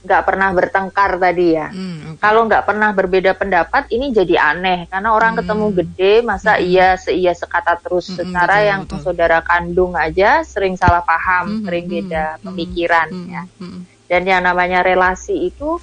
nggak 0.00 0.22
pernah 0.24 0.48
bertengkar 0.56 1.20
tadi 1.20 1.46
ya. 1.52 1.68
Hmm, 1.68 2.16
okay. 2.16 2.24
Kalau 2.24 2.48
nggak 2.48 2.64
pernah 2.64 2.90
berbeda 2.96 3.32
pendapat, 3.36 3.92
ini 3.92 4.12
jadi 4.16 4.34
aneh 4.40 4.88
karena 4.88 5.12
orang 5.12 5.36
hmm. 5.36 5.40
ketemu 5.44 5.66
gede, 5.76 6.12
masa 6.24 6.56
hmm. 6.56 6.64
iya 6.64 6.88
seia 6.96 7.32
sekata 7.36 7.76
terus. 7.76 8.08
Hmm, 8.08 8.24
Secara 8.24 8.56
betul, 8.60 8.68
yang 8.68 8.80
betul. 8.88 8.98
saudara 9.04 9.38
kandung 9.44 9.92
aja 9.92 10.40
sering 10.40 10.80
salah 10.80 11.04
paham, 11.04 11.60
hmm, 11.60 11.64
sering 11.68 11.84
hmm, 11.86 11.94
beda 12.00 12.24
hmm, 12.24 12.42
pemikiran 12.48 13.08
hmm, 13.12 13.28
ya. 13.28 13.42
Hmm. 13.60 13.80
Dan 14.10 14.22
yang 14.26 14.42
namanya 14.42 14.80
relasi 14.80 15.36
itu 15.52 15.76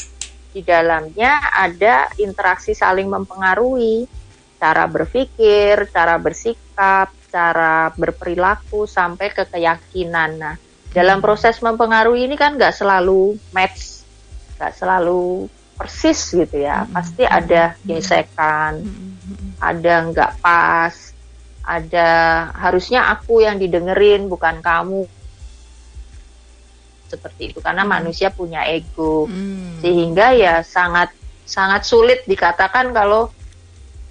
di 0.52 0.66
dalamnya 0.66 1.54
ada 1.54 2.10
interaksi 2.18 2.74
saling 2.74 3.06
mempengaruhi, 3.06 4.10
cara 4.58 4.90
berpikir, 4.90 5.94
cara 5.94 6.18
bersikap, 6.18 7.14
cara 7.30 7.94
berperilaku 7.94 8.90
sampai 8.90 9.30
ke 9.30 9.46
keyakinan. 9.46 10.32
Nah, 10.42 10.56
dalam 10.90 11.22
proses 11.22 11.62
mempengaruhi 11.62 12.26
ini 12.26 12.34
kan 12.34 12.58
nggak 12.58 12.74
selalu 12.74 13.38
match 13.54 13.97
nggak 14.58 14.74
selalu 14.74 15.46
persis 15.78 16.34
gitu 16.34 16.58
ya 16.58 16.84
hmm. 16.84 16.92
pasti 16.92 17.24
ada 17.24 17.78
gesekan 17.86 18.82
hmm. 18.82 19.62
ada 19.62 19.94
nggak 20.10 20.32
pas 20.42 21.14
ada 21.62 22.10
harusnya 22.58 23.14
aku 23.14 23.46
yang 23.46 23.62
didengerin 23.62 24.26
bukan 24.26 24.60
kamu 24.66 25.06
seperti 27.08 27.54
itu 27.54 27.60
karena 27.62 27.86
hmm. 27.86 27.92
manusia 27.94 28.34
punya 28.34 28.66
ego 28.66 29.30
hmm. 29.30 29.80
sehingga 29.86 30.34
ya 30.34 30.66
sangat 30.66 31.14
sangat 31.48 31.86
sulit 31.86 32.26
dikatakan 32.26 32.92
kalau 32.92 33.32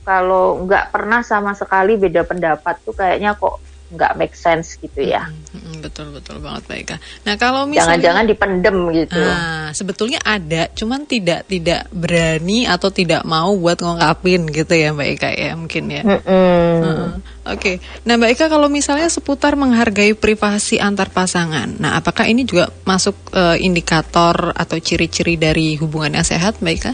kalau 0.07 0.63
nggak 0.63 0.95
pernah 0.95 1.27
sama 1.27 1.53
sekali 1.59 1.99
beda 1.99 2.23
pendapat 2.23 2.79
tuh 2.87 2.95
kayaknya 2.95 3.35
kok 3.35 3.59
nggak 3.87 4.13
make 4.19 4.35
sense 4.35 4.75
gitu 4.83 4.99
ya. 4.99 5.31
Hmm, 5.55 5.79
betul 5.79 6.11
betul 6.11 6.43
banget 6.43 6.67
Mbak 6.67 6.79
Ika. 6.83 6.97
Nah 7.23 7.35
kalau 7.39 7.63
misalnya 7.71 8.03
jangan-jangan 8.03 8.25
dipendem 8.27 8.77
gitu. 8.91 9.23
Nah 9.23 9.71
sebetulnya 9.71 10.21
ada, 10.27 10.67
cuman 10.75 11.07
tidak 11.07 11.47
tidak 11.47 11.87
berani 11.95 12.67
atau 12.67 12.91
tidak 12.91 13.23
mau 13.23 13.55
buat 13.55 13.79
ngungkapin 13.79 14.51
gitu 14.51 14.75
ya 14.75 14.91
Mbak 14.91 15.09
Ika 15.19 15.31
ya 15.39 15.51
mungkin 15.55 15.85
ya. 15.87 16.03
Hmm. 16.03 16.21
Uh, 16.27 17.07
Oke. 17.47 17.63
Okay. 17.63 17.77
Nah 18.03 18.19
Mbak 18.19 18.31
Ika 18.35 18.47
kalau 18.51 18.67
misalnya 18.67 19.07
seputar 19.07 19.55
menghargai 19.55 20.19
privasi 20.19 20.83
antar 20.83 21.15
pasangan, 21.15 21.79
nah 21.79 21.95
apakah 21.95 22.27
ini 22.27 22.43
juga 22.43 22.75
masuk 22.83 23.15
uh, 23.31 23.55
indikator 23.55 24.51
atau 24.51 24.77
ciri-ciri 24.83 25.39
dari 25.39 25.79
hubungan 25.79 26.19
yang 26.19 26.27
sehat 26.27 26.59
Mbak 26.59 26.75
Ika? 26.75 26.93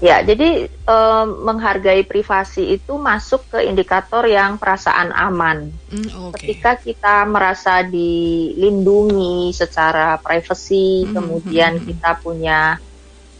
Ya, 0.00 0.24
jadi 0.24 0.64
um, 0.88 1.44
menghargai 1.44 2.08
privasi 2.08 2.72
itu 2.72 2.96
masuk 2.96 3.44
ke 3.52 3.68
indikator 3.68 4.24
yang 4.24 4.56
perasaan 4.56 5.12
aman. 5.12 5.68
Mm, 5.92 6.32
okay. 6.32 6.56
Ketika 6.56 6.72
kita 6.80 7.14
merasa 7.28 7.84
dilindungi 7.84 9.52
secara 9.52 10.16
privasi, 10.16 11.04
mm, 11.04 11.12
kemudian 11.12 11.72
mm, 11.76 11.84
kita 11.84 12.16
punya 12.16 12.80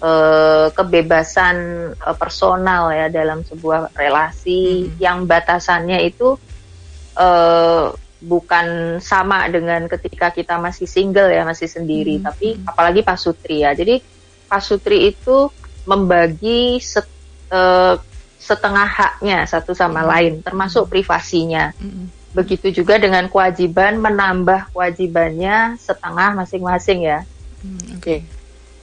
uh, 0.05 0.69
kebebasan 0.77 1.57
uh, 1.97 2.17
personal 2.21 2.93
ya 2.93 3.09
dalam 3.09 3.41
sebuah 3.41 3.97
relasi 3.97 4.85
mm. 4.85 5.01
yang 5.01 5.25
batasannya 5.25 6.13
itu 6.13 6.37
uh, 7.17 7.89
bukan 8.21 9.01
sama 9.01 9.49
dengan 9.49 9.89
ketika 9.89 10.29
kita 10.29 10.61
masih 10.61 10.85
single 10.85 11.33
ya, 11.33 11.41
masih 11.49 11.73
sendiri, 11.73 12.21
mm, 12.21 12.23
tapi 12.29 12.61
apalagi 12.69 13.01
pasutri 13.01 13.65
ya. 13.65 13.73
Jadi 13.73 14.21
pasutri 14.45 15.09
itu 15.09 15.49
membagi 15.91 16.79
set, 16.79 17.11
uh, 17.51 17.99
setengah 18.39 18.87
haknya 18.87 19.43
satu 19.51 19.75
sama 19.75 20.07
hmm. 20.07 20.11
lain, 20.11 20.33
termasuk 20.47 20.87
privasinya. 20.87 21.75
Hmm. 21.75 22.07
Begitu 22.31 22.71
juga 22.71 22.95
dengan 23.03 23.27
kewajiban 23.27 23.99
menambah 23.99 24.71
kewajibannya 24.71 25.75
setengah 25.83 26.39
masing-masing 26.39 27.11
ya. 27.11 27.27
Hmm, 27.59 27.99
Oke. 27.99 28.03
Okay. 28.03 28.21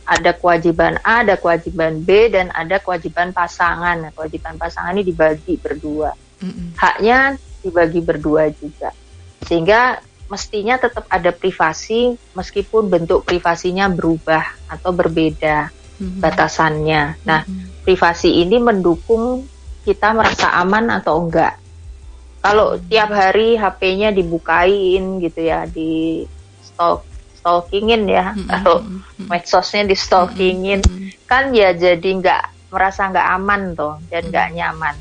Ada 0.07 0.35
kewajiban 0.35 0.99
A, 1.03 1.23
ada 1.23 1.35
kewajiban 1.35 1.99
B, 2.03 2.31
dan 2.31 2.51
ada 2.51 2.79
kewajiban 2.79 3.31
pasangan. 3.31 4.07
Nah, 4.07 4.11
kewajiban 4.15 4.55
pasangan 4.55 4.95
ini 4.95 5.03
dibagi 5.07 5.59
berdua. 5.59 6.11
Hmm. 6.43 6.75
Haknya 6.75 7.39
dibagi 7.63 7.99
berdua 8.03 8.51
juga. 8.51 8.95
Sehingga 9.47 9.99
mestinya 10.27 10.75
tetap 10.75 11.07
ada 11.07 11.31
privasi 11.31 12.19
meskipun 12.35 12.91
bentuk 12.91 13.23
privasinya 13.23 13.87
berubah 13.87 14.43
atau 14.67 14.91
berbeda 14.91 15.71
hmm. 15.99 16.21
batasannya. 16.21 17.21
Nah, 17.25 17.41
hmm. 17.43 17.83
privasi 17.85 18.41
ini 18.41 18.57
mendukung 18.61 19.45
kita 19.83 20.13
merasa 20.13 20.53
aman 20.59 20.91
atau 20.91 21.25
enggak. 21.25 21.57
Kalau 22.41 22.79
tiap 22.87 23.11
hari 23.11 23.57
HP-nya 23.57 24.13
dibukain 24.13 25.19
gitu 25.19 25.41
ya, 25.41 25.67
di 25.67 26.23
stalk 26.63 27.03
stalkingin 27.37 28.07
ya, 28.07 28.35
hmm. 28.35 28.47
atau 28.47 28.83
medsosnya 29.27 29.87
di 29.87 29.95
stalkingin, 29.97 30.83
hmm. 30.83 31.27
kan 31.27 31.51
ya 31.51 31.73
jadi 31.75 32.07
nggak 32.07 32.71
merasa 32.71 33.07
nggak 33.07 33.27
aman 33.39 33.61
tuh 33.75 33.95
dan 34.11 34.23
nggak 34.29 34.49
nyaman. 34.53 34.95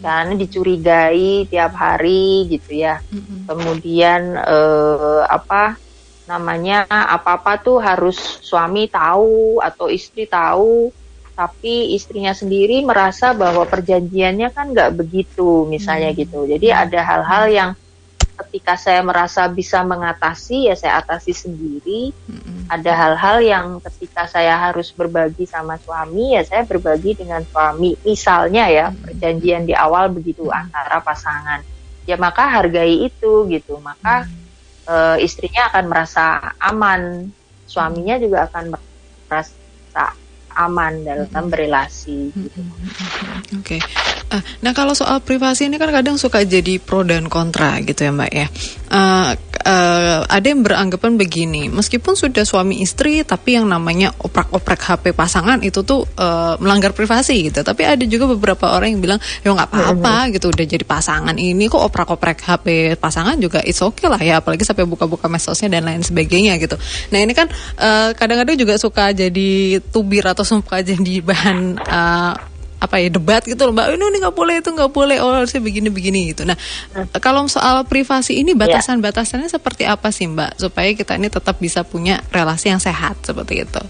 Karena 0.00 0.32
dicurigai 0.32 1.44
tiap 1.44 1.76
hari 1.76 2.48
gitu 2.48 2.72
ya. 2.72 3.04
Kemudian 3.44 4.32
eh, 4.32 5.22
apa 5.28 5.76
namanya 6.24 6.88
apa-apa 6.88 7.60
tuh 7.60 7.78
harus 7.84 8.16
suami 8.40 8.88
tahu 8.88 9.60
atau 9.60 9.92
istri 9.92 10.24
tahu 10.24 10.88
tapi 11.34 11.92
istrinya 11.98 12.30
sendiri 12.30 12.80
merasa 12.86 13.34
bahwa 13.34 13.66
perjanjiannya 13.66 14.48
kan 14.54 14.70
nggak 14.70 14.94
begitu 14.94 15.66
misalnya 15.66 16.14
hmm. 16.14 16.18
gitu 16.22 16.40
jadi 16.46 16.66
hmm. 16.70 16.82
ada 16.86 17.00
hal-hal 17.02 17.44
yang 17.50 17.70
ketika 18.34 18.74
saya 18.74 19.02
merasa 19.02 19.46
bisa 19.46 19.82
mengatasi 19.86 20.70
ya 20.70 20.74
saya 20.78 21.02
atasi 21.02 21.34
sendiri 21.34 22.14
hmm. 22.14 22.70
ada 22.70 22.92
hal-hal 22.94 23.38
yang 23.42 23.66
ketika 23.82 24.30
saya 24.30 24.58
harus 24.58 24.94
berbagi 24.94 25.44
sama 25.44 25.76
suami 25.82 26.38
ya 26.38 26.42
saya 26.46 26.62
berbagi 26.62 27.18
dengan 27.18 27.42
suami 27.44 27.98
misalnya 28.06 28.70
ya 28.70 28.86
hmm. 28.88 28.98
perjanjian 29.02 29.62
di 29.66 29.74
awal 29.74 30.08
begitu 30.14 30.46
hmm. 30.46 30.54
antara 30.54 31.02
pasangan 31.02 31.66
ya 32.06 32.14
maka 32.14 32.46
hargai 32.46 33.10
itu 33.10 33.44
gitu 33.50 33.76
maka 33.82 34.24
hmm 34.24 34.43
uh, 34.88 35.16
istrinya 35.20 35.72
akan 35.72 35.84
merasa 35.88 36.54
aman, 36.60 37.30
suaminya 37.64 38.16
juga 38.20 38.48
akan 38.48 38.74
merasa 39.28 40.04
aman 40.54 41.02
dalam 41.02 41.26
mm 41.26 41.34
-hmm. 41.34 41.50
berrelasi. 41.50 42.18
Gitu. 42.30 42.60
Oke, 43.58 43.76
okay. 43.76 43.80
uh, 44.30 44.42
nah 44.62 44.70
kalau 44.70 44.94
soal 44.94 45.18
privasi 45.20 45.66
ini 45.66 45.76
kan 45.76 45.90
kadang 45.90 46.16
suka 46.16 46.46
jadi 46.46 46.78
pro 46.78 47.02
dan 47.02 47.26
kontra 47.26 47.82
gitu 47.82 48.06
ya 48.06 48.12
Mbak 48.14 48.32
ya. 48.32 48.46
Uh, 48.88 49.34
uh, 49.64 50.20
ada 50.28 50.46
yang 50.46 50.60
beranggapan 50.62 51.16
begini, 51.16 51.72
meskipun 51.72 52.14
sudah 52.14 52.44
suami 52.44 52.84
istri, 52.84 53.24
tapi 53.24 53.56
yang 53.58 53.66
namanya 53.66 54.12
oprak-oprak 54.20 54.78
HP 54.78 55.04
pasangan 55.16 55.58
itu 55.64 55.82
tuh 55.82 56.04
uh, 56.20 56.54
melanggar 56.60 56.92
privasi 56.92 57.50
gitu. 57.50 57.64
Tapi 57.64 57.82
ada 57.82 58.04
juga 58.04 58.30
beberapa 58.30 58.70
orang 58.76 58.94
yang 58.94 59.02
bilang, 59.02 59.20
ya 59.42 59.50
nggak 59.50 59.68
apa-apa 59.72 60.16
gitu, 60.36 60.52
udah 60.52 60.66
jadi 60.68 60.84
pasangan 60.84 61.34
ini 61.34 61.66
kok 61.66 61.80
oprak-oprak 61.80 62.38
HP 62.38 62.96
pasangan 63.00 63.40
juga 63.40 63.64
it's 63.64 63.80
okay 63.80 64.06
lah 64.06 64.20
ya, 64.20 64.38
apalagi 64.38 64.62
sampai 64.62 64.84
buka-buka 64.86 65.26
mesosnya 65.26 65.80
dan 65.80 65.88
lain 65.88 66.04
sebagainya 66.04 66.60
gitu. 66.60 66.76
Nah 67.10 67.18
ini 67.24 67.32
kan 67.32 67.48
kadang-kadang 68.14 68.56
uh, 68.56 68.60
juga 68.60 68.74
suka 68.76 69.10
jadi 69.10 69.80
tubir 69.90 70.24
atau 70.28 70.46
suka 70.46 70.84
jadi 70.88 71.24
bahan 71.24 71.58
uh, 71.80 72.53
apa 72.82 73.00
ya 73.00 73.08
debat 73.08 73.40
gitu 73.46 73.58
loh 73.64 73.72
mbak 73.72 73.96
ini 73.96 74.18
nggak 74.20 74.36
boleh 74.36 74.54
itu 74.60 74.70
nggak 74.74 74.92
boleh 74.92 75.16
oh 75.22 75.32
harusnya 75.32 75.62
begini 75.62 75.88
begini 75.88 76.34
gitu 76.34 76.44
nah 76.44 76.58
hmm. 76.58 77.16
kalau 77.22 77.46
soal 77.48 77.86
privasi 77.88 78.42
ini 78.42 78.52
ya. 78.52 78.66
batasan-batasannya 78.66 79.48
seperti 79.48 79.88
apa 79.88 80.12
sih 80.12 80.28
mbak 80.28 80.58
supaya 80.60 80.90
kita 80.92 81.16
ini 81.16 81.32
tetap 81.32 81.56
bisa 81.62 81.86
punya 81.86 82.20
relasi 82.34 82.74
yang 82.74 82.82
sehat 82.82 83.16
seperti 83.24 83.64
itu 83.64 83.82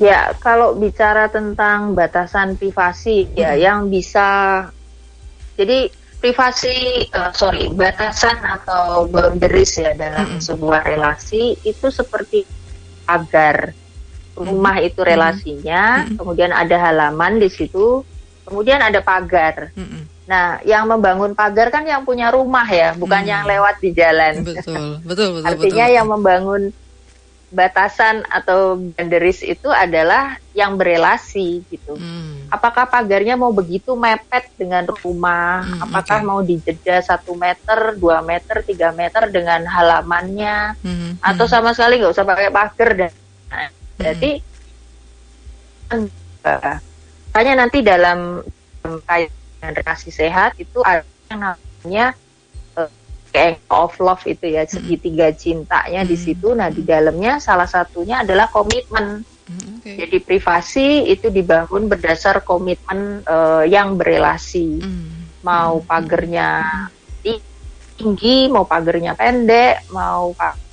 ya 0.00 0.32
kalau 0.40 0.74
bicara 0.74 1.30
tentang 1.30 1.94
batasan 1.94 2.56
privasi 2.56 3.28
ya, 3.36 3.54
hmm. 3.54 3.58
ya 3.58 3.68
yang 3.70 3.80
bisa 3.92 4.28
jadi 5.54 5.90
privasi 6.18 7.06
uh, 7.12 7.30
sorry 7.36 7.68
batasan 7.68 8.40
atau 8.40 9.04
boundaries 9.04 9.76
ya 9.76 9.92
dalam 9.92 10.38
hmm. 10.38 10.40
sebuah 10.40 10.80
relasi 10.80 11.60
itu 11.68 11.92
seperti 11.92 12.48
agar 13.04 13.76
rumah 14.34 14.82
itu 14.82 15.00
mm-hmm. 15.00 15.10
relasinya, 15.10 15.82
mm-hmm. 16.04 16.16
kemudian 16.18 16.50
ada 16.50 16.76
halaman 16.78 17.38
di 17.38 17.48
situ, 17.48 18.02
kemudian 18.44 18.82
ada 18.82 19.00
pagar. 19.00 19.70
Mm-hmm. 19.74 20.02
Nah, 20.24 20.58
yang 20.64 20.88
membangun 20.88 21.36
pagar 21.36 21.68
kan 21.68 21.84
yang 21.84 22.02
punya 22.02 22.32
rumah 22.32 22.64
ya, 22.64 22.96
bukan 22.96 23.22
mm. 23.22 23.30
yang 23.30 23.42
lewat 23.44 23.76
di 23.78 23.90
jalan. 23.92 24.40
Betul, 24.40 25.04
betul, 25.04 25.28
betul. 25.40 25.44
Artinya 25.44 25.84
betul. 25.84 25.96
yang 26.00 26.06
membangun 26.08 26.62
batasan 27.54 28.26
atau 28.26 28.74
boundaries 28.98 29.46
itu 29.46 29.70
adalah 29.70 30.42
yang 30.56 30.74
berelasi 30.74 31.62
gitu. 31.70 31.94
Mm. 31.94 32.50
Apakah 32.50 32.90
pagarnya 32.90 33.38
mau 33.38 33.54
begitu 33.54 33.94
mepet 33.94 34.50
dengan 34.58 34.88
rumah? 34.90 35.62
Mm, 35.62 35.80
Apakah 35.86 36.18
okay. 36.20 36.26
mau 36.26 36.40
dijeda 36.42 36.98
satu 37.00 37.38
meter, 37.38 37.94
dua 37.94 38.20
meter, 38.20 38.66
tiga 38.66 38.90
meter 38.90 39.30
dengan 39.30 39.62
halamannya? 39.62 40.74
Mm, 40.82 41.22
atau 41.22 41.46
sama 41.46 41.72
sekali 41.72 42.02
nggak 42.02 42.12
usah 42.12 42.26
pakai 42.26 42.50
pagar 42.50 42.90
dan 42.98 43.12
jadi 43.98 44.42
hmm. 45.92 46.08
hanya 47.34 47.52
nanti 47.54 47.78
dalam 47.80 48.42
kayak 49.06 49.30
relasi 49.64 50.10
sehat 50.12 50.58
itu 50.60 50.82
ada 50.84 51.06
yang 51.30 51.40
namanya 51.40 52.06
uh, 52.76 53.54
of 53.72 53.96
love 54.02 54.22
itu 54.28 54.54
ya 54.54 54.66
segitiga 54.68 55.32
cintanya 55.32 56.04
hmm. 56.04 56.10
di 56.10 56.16
situ. 56.18 56.52
Nah 56.52 56.68
di 56.68 56.82
dalamnya 56.84 57.38
salah 57.40 57.66
satunya 57.66 58.22
adalah 58.22 58.50
komitmen. 58.50 59.24
Hmm, 59.44 59.80
okay. 59.80 60.04
Jadi 60.04 60.16
privasi 60.24 60.88
itu 61.08 61.28
dibangun 61.28 61.88
berdasar 61.88 62.40
komitmen 62.44 63.24
uh, 63.24 63.64
yang 63.64 63.96
berelasi. 63.96 64.82
Hmm. 64.82 65.40
Mau 65.44 65.80
hmm. 65.80 65.86
pagernya 65.88 66.48
tinggi, 67.94 68.50
mau 68.50 68.66
pagernya 68.66 69.14
pendek, 69.14 69.86
mau 69.94 70.34
pagernya 70.34 70.63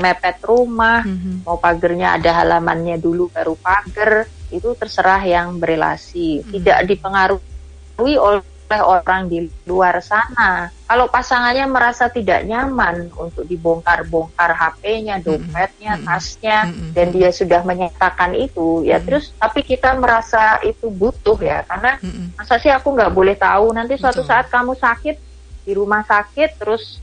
mepet 0.00 0.38
rumah, 0.44 1.04
mm-hmm. 1.04 1.44
mau 1.44 1.58
pagernya 1.60 2.16
ada 2.16 2.42
halamannya 2.42 2.96
dulu 2.98 3.28
baru 3.28 3.54
pagar, 3.58 4.26
itu 4.50 4.72
terserah 4.76 5.22
yang 5.24 5.60
berelasi, 5.60 6.40
mm-hmm. 6.40 6.52
tidak 6.56 6.78
dipengaruhi 6.88 8.16
oleh 8.18 8.42
orang 8.80 9.28
di 9.28 9.52
luar 9.68 10.00
sana. 10.00 10.72
Kalau 10.88 11.12
pasangannya 11.12 11.68
merasa 11.68 12.08
tidak 12.08 12.48
nyaman 12.48 13.12
untuk 13.12 13.44
dibongkar-bongkar 13.44 14.56
HP-nya, 14.56 15.20
dompetnya, 15.20 16.00
mm-hmm. 16.00 16.08
tasnya, 16.08 16.58
mm-hmm. 16.68 16.90
dan 16.96 17.06
dia 17.12 17.28
sudah 17.28 17.60
menyatakan 17.68 18.32
itu, 18.32 18.80
ya 18.88 18.96
mm-hmm. 18.96 19.04
terus 19.04 19.24
tapi 19.36 19.60
kita 19.60 19.92
merasa 20.00 20.56
itu 20.64 20.88
butuh 20.88 21.36
ya, 21.44 21.68
karena 21.68 22.00
mm-hmm. 22.00 22.40
masa 22.40 22.56
sih 22.56 22.72
aku 22.72 22.96
nggak 22.96 23.12
boleh 23.12 23.36
tahu 23.36 23.76
nanti 23.76 24.00
suatu 24.00 24.24
Betul. 24.24 24.30
saat 24.32 24.46
kamu 24.48 24.72
sakit 24.72 25.16
di 25.62 25.72
rumah 25.78 26.02
sakit 26.02 26.58
terus 26.58 26.98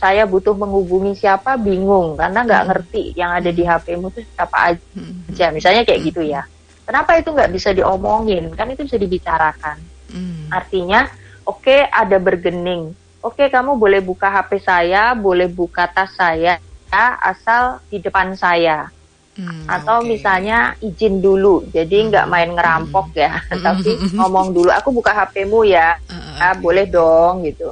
saya 0.00 0.24
butuh 0.24 0.56
menghubungi 0.56 1.12
siapa 1.12 1.60
bingung. 1.60 2.16
Karena 2.16 2.40
nggak 2.40 2.62
hmm. 2.64 2.70
ngerti 2.72 3.02
yang 3.12 3.36
ada 3.36 3.52
di 3.52 3.62
HPmu 3.62 4.08
itu 4.16 4.24
siapa 4.32 4.72
aja. 4.72 4.82
Hmm. 4.96 5.52
misalnya 5.52 5.84
kayak 5.84 6.00
gitu 6.08 6.24
ya. 6.24 6.42
Kenapa 6.88 7.20
itu 7.20 7.28
nggak 7.30 7.52
bisa 7.52 7.76
diomongin? 7.76 8.48
Kan 8.56 8.72
itu 8.72 8.88
bisa 8.88 8.96
dibicarakan. 8.96 9.78
Hmm. 10.10 10.50
artinya 10.50 11.06
oke 11.46 11.62
okay, 11.62 11.86
ada 11.86 12.18
bergening. 12.18 12.90
Oke 13.22 13.46
okay, 13.46 13.48
kamu 13.52 13.78
boleh 13.78 14.02
buka 14.02 14.26
HP 14.26 14.58
saya 14.58 15.14
boleh 15.14 15.46
buka 15.46 15.86
tas 15.86 16.10
saya 16.18 16.58
ya, 16.90 17.04
asal 17.22 17.78
di 17.86 18.02
depan 18.02 18.34
saya. 18.34 18.90
Hmm, 19.38 19.62
atau 19.70 20.02
okay. 20.02 20.18
misalnya 20.18 20.74
izin 20.82 21.22
dulu, 21.22 21.62
jadi 21.70 22.10
nggak 22.10 22.26
main 22.26 22.50
ngerampok 22.50 23.14
ya, 23.14 23.38
tapi 23.64 23.94
ngomong 24.18 24.50
dulu, 24.50 24.68
aku 24.74 24.90
buka 24.90 25.14
HPmu 25.14 25.62
ya, 25.70 25.94
uh, 25.96 26.12
okay. 26.12 26.34
ya 26.42 26.50
boleh 26.58 26.84
dong 26.90 27.46
gitu 27.46 27.70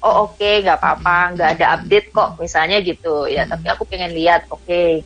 oh 0.00 0.28
oke 0.28 0.36
okay, 0.36 0.64
nggak 0.64 0.78
apa-apa 0.80 1.36
nggak 1.36 1.50
ada 1.58 1.66
update 1.80 2.08
kok 2.12 2.30
misalnya 2.40 2.78
gitu 2.80 3.28
ya 3.28 3.44
tapi 3.44 3.66
aku 3.68 3.84
pengen 3.88 4.12
lihat 4.16 4.48
oke 4.48 4.64
okay. 4.64 5.04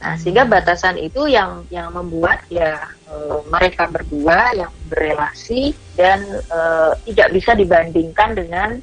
nah 0.00 0.16
sehingga 0.16 0.48
batasan 0.48 0.96
itu 0.96 1.28
yang 1.28 1.66
yang 1.68 1.92
membuat 1.92 2.40
ya 2.48 2.88
e, 3.04 3.14
mereka 3.52 3.90
berdua 3.90 4.54
yang 4.56 4.72
berelasi 4.88 5.76
dan 5.98 6.24
e, 6.48 6.60
tidak 7.10 7.28
bisa 7.36 7.52
dibandingkan 7.52 8.32
dengan 8.32 8.80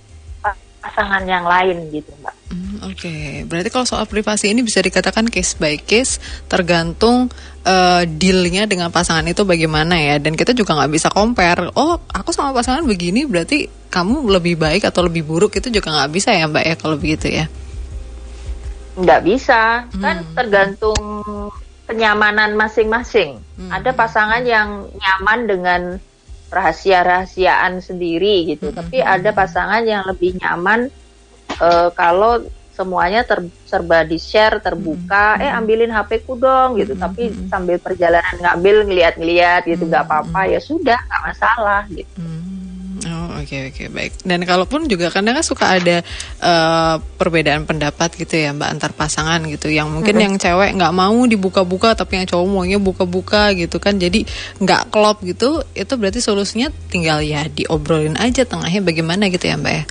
pasangan 0.87 1.23
yang 1.27 1.43
lain 1.43 1.91
gitu 1.91 2.07
mbak. 2.23 2.35
Hmm, 2.47 2.79
Oke, 2.87 3.11
okay. 3.11 3.25
berarti 3.43 3.67
kalau 3.67 3.83
soal 3.83 4.07
privasi 4.07 4.55
ini 4.55 4.63
bisa 4.63 4.79
dikatakan 4.79 5.27
case 5.27 5.59
by 5.59 5.75
case 5.75 6.23
tergantung 6.47 7.27
uh, 7.67 8.03
dealnya 8.07 8.63
dengan 8.63 8.89
pasangan 8.89 9.27
itu 9.27 9.43
bagaimana 9.43 9.99
ya 9.99 10.15
dan 10.17 10.39
kita 10.39 10.55
juga 10.55 10.79
nggak 10.79 10.91
bisa 10.95 11.11
compare 11.11 11.67
oh 11.75 11.99
aku 12.07 12.31
sama 12.31 12.55
pasangan 12.55 12.87
begini 12.87 13.27
berarti 13.27 13.67
kamu 13.91 14.31
lebih 14.31 14.55
baik 14.55 14.87
atau 14.87 15.05
lebih 15.05 15.27
buruk 15.27 15.59
itu 15.59 15.67
juga 15.67 15.91
nggak 15.91 16.11
bisa 16.15 16.31
ya 16.31 16.47
mbak 16.47 16.63
ya 16.63 16.75
kalau 16.79 16.95
begitu 16.95 17.27
ya 17.27 17.45
nggak 18.97 19.21
bisa 19.21 19.85
kan 19.93 19.93
hmm. 19.93 20.01
kan 20.01 20.17
tergantung 20.33 21.03
kenyamanan 21.85 22.57
masing-masing 22.57 23.37
hmm. 23.59 23.69
ada 23.69 23.93
pasangan 23.93 24.41
yang 24.43 24.89
nyaman 24.91 25.39
dengan 25.45 25.81
rahasia-rahasiaan 26.47 27.83
sendiri 27.83 28.47
gitu 28.49 28.71
hmm. 28.71 28.75
tapi 28.75 28.97
ada 29.03 29.29
pasangan 29.35 29.83
yang 29.83 30.07
lebih 30.07 30.39
nyaman 30.39 30.89
uh, 31.61 31.91
kalau 31.93 32.41
semuanya 32.77 33.25
ter, 33.25 33.41
serba 33.65 34.05
di 34.05 34.21
share 34.21 34.61
terbuka 34.61 35.41
hmm. 35.41 35.43
eh 35.43 35.51
ambilin 35.57 35.89
HP 35.89 36.29
ku 36.29 36.37
dong 36.37 36.77
gitu 36.77 36.93
hmm. 36.93 37.01
tapi 37.01 37.33
sambil 37.49 37.81
perjalanan 37.81 38.37
ngambil 38.37 38.85
ngeliat-ngeliat 38.85 39.65
gitu 39.65 39.89
nggak 39.89 40.05
hmm. 40.05 40.13
apa-apa 40.13 40.41
ya 40.53 40.59
sudah 40.61 40.99
nggak 41.01 41.23
masalah 41.33 41.81
gitu 41.89 42.13
hmm. 42.21 42.57
Oh 43.07 43.39
oke 43.39 43.45
okay, 43.45 43.69
oke 43.69 43.77
okay, 43.77 43.87
baik 43.93 44.11
dan 44.25 44.41
kalaupun 44.41 44.89
juga 44.89 45.13
kadang 45.13 45.37
kan 45.37 45.45
suka 45.45 45.79
ada 45.79 46.01
uh, 46.41 46.97
perbedaan 47.21 47.63
pendapat 47.69 48.17
gitu 48.17 48.35
ya 48.35 48.51
mbak 48.51 48.73
antar 48.73 48.91
pasangan 48.91 49.45
gitu 49.47 49.69
yang 49.69 49.93
mungkin 49.93 50.17
-hmm. 50.17 50.25
yang 50.25 50.33
cewek 50.41 50.73
nggak 50.73 50.93
mau 50.97 51.15
dibuka-buka 51.29 51.93
tapi 51.93 52.19
yang 52.19 52.25
cowok 52.25 52.47
maunya 52.49 52.81
buka-buka 52.81 53.53
gitu 53.53 53.77
kan 53.77 54.01
jadi 54.01 54.25
nggak 54.59 54.89
klop 54.89 55.21
gitu 55.21 55.61
itu 55.77 55.93
berarti 55.93 56.19
solusinya 56.25 56.73
tinggal 56.89 57.21
ya 57.21 57.45
diobrolin 57.45 58.17
aja 58.17 58.43
tengahnya 58.49 58.81
bagaimana 58.81 59.29
gitu 59.29 59.45
ya 59.45 59.55
mbak 59.61 59.73
ya 59.77 59.83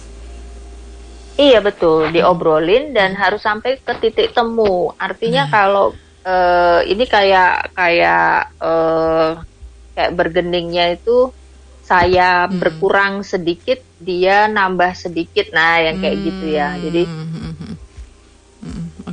Iya 1.37 1.61
betul, 1.61 2.09
diobrolin 2.17 2.97
dan 2.97 3.13
harus 3.13 3.45
sampai 3.45 3.77
ke 3.77 3.93
titik 4.01 4.33
temu. 4.33 4.97
Artinya 4.97 5.45
hmm. 5.45 5.53
kalau 5.53 5.93
uh, 6.25 6.81
ini 6.89 7.05
kayak 7.05 7.77
kayak 7.77 8.57
uh, 8.57 9.45
kayak 9.93 10.13
bergeningnya 10.17 10.97
itu 10.97 11.29
saya 11.85 12.49
hmm. 12.49 12.57
berkurang 12.57 13.21
sedikit, 13.21 13.79
dia 14.01 14.49
nambah 14.49 14.97
sedikit. 14.97 15.53
Nah, 15.53 15.79
yang 15.85 16.01
kayak 16.01 16.19
hmm. 16.19 16.25
gitu 16.25 16.47
ya. 16.51 16.69
Jadi 16.81 17.03
hmm. 17.05 17.66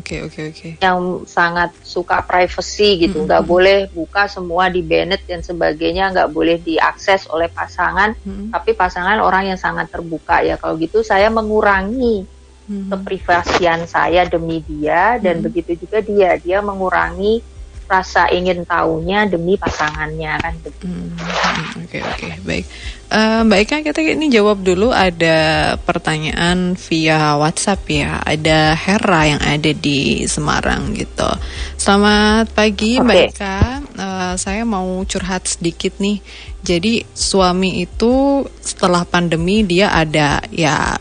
Hmm, 0.04 0.20
hmm 0.20 0.20
Oke 0.20 0.20
okay, 0.20 0.20
oke 0.20 0.34
okay, 0.36 0.44
oke. 0.52 0.60
Okay. 0.60 0.72
Yang 0.84 1.00
sangat 1.32 1.70
suka 1.80 2.18
privacy 2.28 3.08
gitu, 3.08 3.24
nggak 3.24 3.40
mm 3.40 3.48
-hmm. 3.48 3.56
boleh 3.56 3.78
buka 3.88 4.28
semua 4.28 4.68
di 4.68 4.84
Bennett 4.84 5.24
dan 5.24 5.40
sebagainya, 5.40 6.12
nggak 6.12 6.30
boleh 6.36 6.60
diakses 6.60 7.32
oleh 7.32 7.48
pasangan. 7.48 8.12
Mm 8.20 8.28
-hmm. 8.28 8.48
Tapi 8.52 8.72
pasangan 8.76 9.24
orang 9.24 9.56
yang 9.56 9.60
sangat 9.60 9.88
terbuka 9.88 10.44
ya. 10.44 10.60
Kalau 10.60 10.76
gitu 10.76 11.08
saya 11.08 11.32
mengurangi 11.32 12.28
mm 12.28 12.68
-hmm. 12.68 12.90
keprivasian 12.92 13.88
saya 13.88 14.28
demi 14.28 14.60
dia 14.68 15.16
dan 15.24 15.40
mm 15.40 15.42
-hmm. 15.42 15.46
begitu 15.48 15.72
juga 15.88 16.04
dia, 16.04 16.36
dia 16.36 16.60
mengurangi 16.60 17.53
rasa 17.94 18.26
ingin 18.34 18.66
tahunya 18.66 19.30
demi 19.30 19.54
pasangannya 19.54 20.34
kan 20.42 20.54
begitu. 20.66 20.90
Hmm, 20.90 21.14
hmm, 21.14 21.86
oke 21.86 21.98
oke 22.02 22.28
baik. 22.42 22.66
Uh, 23.14 23.46
Mbak 23.46 23.60
Ika 23.70 23.76
kita 23.86 24.02
ini 24.02 24.34
jawab 24.34 24.66
dulu 24.66 24.90
ada 24.90 25.38
pertanyaan 25.86 26.74
via 26.74 27.38
WhatsApp 27.38 27.86
ya. 27.86 28.18
Ada 28.26 28.74
Hera 28.74 29.22
yang 29.38 29.42
ada 29.46 29.70
di 29.70 30.26
Semarang 30.26 30.98
gitu. 30.98 31.30
Selamat 31.78 32.50
pagi 32.58 32.98
okay. 32.98 33.06
Mbak 33.06 33.22
Ika. 33.30 33.58
Uh, 33.94 34.34
saya 34.42 34.66
mau 34.66 35.06
curhat 35.06 35.46
sedikit 35.46 35.94
nih. 36.02 36.26
Jadi 36.66 37.06
suami 37.14 37.86
itu 37.86 38.42
setelah 38.66 39.06
pandemi 39.06 39.62
dia 39.62 39.94
ada 39.94 40.42
ya 40.50 40.98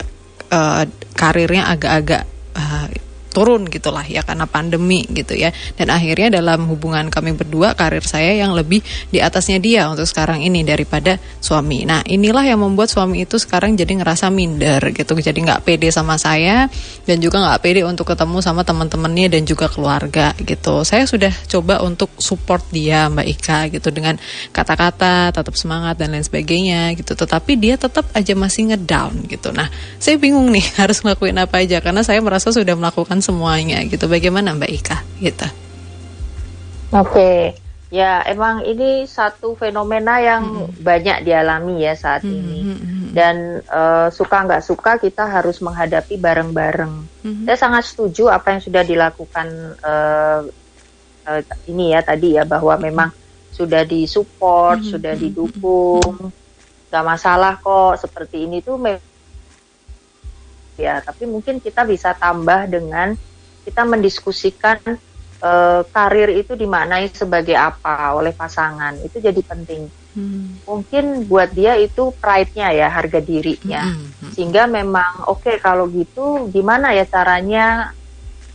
uh, 0.53 0.85
karirnya 1.17 1.73
agak-agak 1.73 2.29
uh, 2.53 2.87
turun 3.33 3.67
gitulah 3.67 4.05
ya 4.05 4.21
karena 4.21 4.45
pandemi 4.45 5.09
gitu 5.09 5.33
ya. 5.33 5.51
Dan 5.75 5.89
akhirnya 5.89 6.39
dalam 6.39 6.69
hubungan 6.69 7.09
kami 7.09 7.33
berdua 7.33 7.73
karir 7.73 8.05
saya 8.05 8.37
yang 8.37 8.53
lebih 8.53 8.85
di 9.09 9.19
atasnya 9.25 9.57
dia 9.59 9.89
untuk 9.89 10.05
sekarang 10.05 10.45
ini 10.45 10.61
daripada 10.63 11.17
suami. 11.41 11.89
Nah 11.89 12.05
inilah 12.05 12.45
yang 12.45 12.61
membuat 12.61 12.93
suami 12.93 13.25
itu 13.25 13.41
sekarang 13.41 13.75
jadi 13.75 14.05
ngerasa 14.05 14.29
minder 14.29 14.85
gitu. 14.93 15.17
Jadi 15.17 15.39
nggak 15.41 15.65
pede 15.65 15.89
sama 15.89 16.21
saya 16.21 16.69
dan 17.09 17.17
juga 17.19 17.41
nggak 17.41 17.61
pede 17.65 17.81
untuk 17.89 18.05
ketemu 18.13 18.45
sama 18.45 18.63
teman-temannya 18.63 19.33
dan 19.33 19.43
juga 19.49 19.73
keluarga 19.73 20.37
gitu. 20.45 20.85
Saya 20.85 21.09
sudah 21.09 21.33
coba 21.49 21.81
untuk 21.81 22.13
support 22.21 22.69
dia 22.69 23.09
Mbak 23.09 23.27
Ika 23.41 23.59
gitu 23.73 23.89
dengan 23.89 24.21
kata-kata 24.53 25.33
tetap 25.33 25.57
semangat 25.57 25.97
dan 25.97 26.13
lain 26.13 26.23
sebagainya 26.23 26.93
gitu. 27.01 27.17
Tetapi 27.17 27.57
dia 27.57 27.81
tetap 27.81 28.05
aja 28.13 28.37
masih 28.37 28.75
ngedown 28.75 29.25
gitu. 29.31 29.55
Nah 29.57 29.73
saya 29.97 30.21
bingung 30.21 30.53
nih 30.53 30.65
harus 30.83 31.01
ngelakuin 31.01 31.41
apa 31.41 31.65
aja? 31.65 31.81
Karena 31.81 32.05
saya 32.05 32.21
merasa 32.21 32.53
sudah 32.53 32.77
melakukan 32.77 33.22
semuanya 33.23 33.81
gitu. 33.87 34.11
Bagaimana 34.11 34.53
Mbak 34.53 34.73
Ika 34.83 34.97
gitu? 35.23 35.49
Oke. 36.93 37.57
Ya, 37.93 38.25
emang 38.25 38.65
ini 38.65 39.05
satu 39.05 39.53
fenomena 39.53 40.17
yang 40.17 40.65
hmm. 40.65 40.81
banyak 40.81 41.29
dialami 41.29 41.85
ya 41.85 41.93
saat 41.93 42.25
hmm. 42.25 42.33
ini. 42.33 42.59
Hmm. 42.65 42.79
hmm. 42.81 43.09
Dan 43.13 43.37
uh, 43.69 44.09
suka 44.09 44.49
nggak 44.49 44.65
suka 44.65 44.97
kita 44.97 45.29
harus 45.29 45.61
menghadapi 45.61 46.17
bareng-bareng. 46.17 46.95
Hmm. 47.21 47.45
Saya 47.45 47.59
sangat 47.61 47.93
setuju 47.93 48.33
apa 48.33 48.57
yang 48.57 48.63
sudah 48.65 48.83
dilakukan 48.83 49.49
uh, 49.85 50.41
uh, 51.29 51.41
ini 51.69 51.93
ya 51.93 52.01
tadi 52.01 52.41
ya 52.41 52.49
bahwa 52.49 52.75
memang 52.81 53.13
sudah 53.53 53.85
disupport, 53.85 54.81
hmm. 54.81 54.91
sudah 54.97 55.13
hmm, 55.13 55.23
didukung, 55.29 56.33
nggak 56.89 57.05
masalah 57.05 57.61
kok 57.61 58.01
seperti 58.01 58.49
ini 58.49 58.65
tuh 58.65 58.81
ya 60.77 61.01
tapi 61.05 61.29
mungkin 61.29 61.61
kita 61.61 61.85
bisa 61.85 62.17
tambah 62.17 62.69
dengan 62.69 63.15
kita 63.63 63.87
mendiskusikan 63.87 64.79
uh, 65.43 65.81
karir 65.91 66.33
itu 66.33 66.57
dimaknai 66.57 67.11
sebagai 67.13 67.55
apa 67.55 68.15
oleh 68.17 68.33
pasangan 68.33 68.97
itu 69.03 69.21
jadi 69.21 69.41
penting 69.43 69.87
hmm. 70.17 70.67
mungkin 70.67 71.27
buat 71.29 71.53
dia 71.53 71.77
itu 71.77 72.15
pride-nya 72.19 72.73
ya 72.73 72.89
harga 72.89 73.21
dirinya 73.21 73.93
hmm. 73.93 74.07
hmm. 74.23 74.33
sehingga 74.33 74.65
memang 74.71 75.29
oke 75.29 75.45
okay, 75.45 75.57
kalau 75.61 75.87
gitu 75.91 76.49
gimana 76.49 76.97
ya 76.97 77.05
caranya 77.05 77.93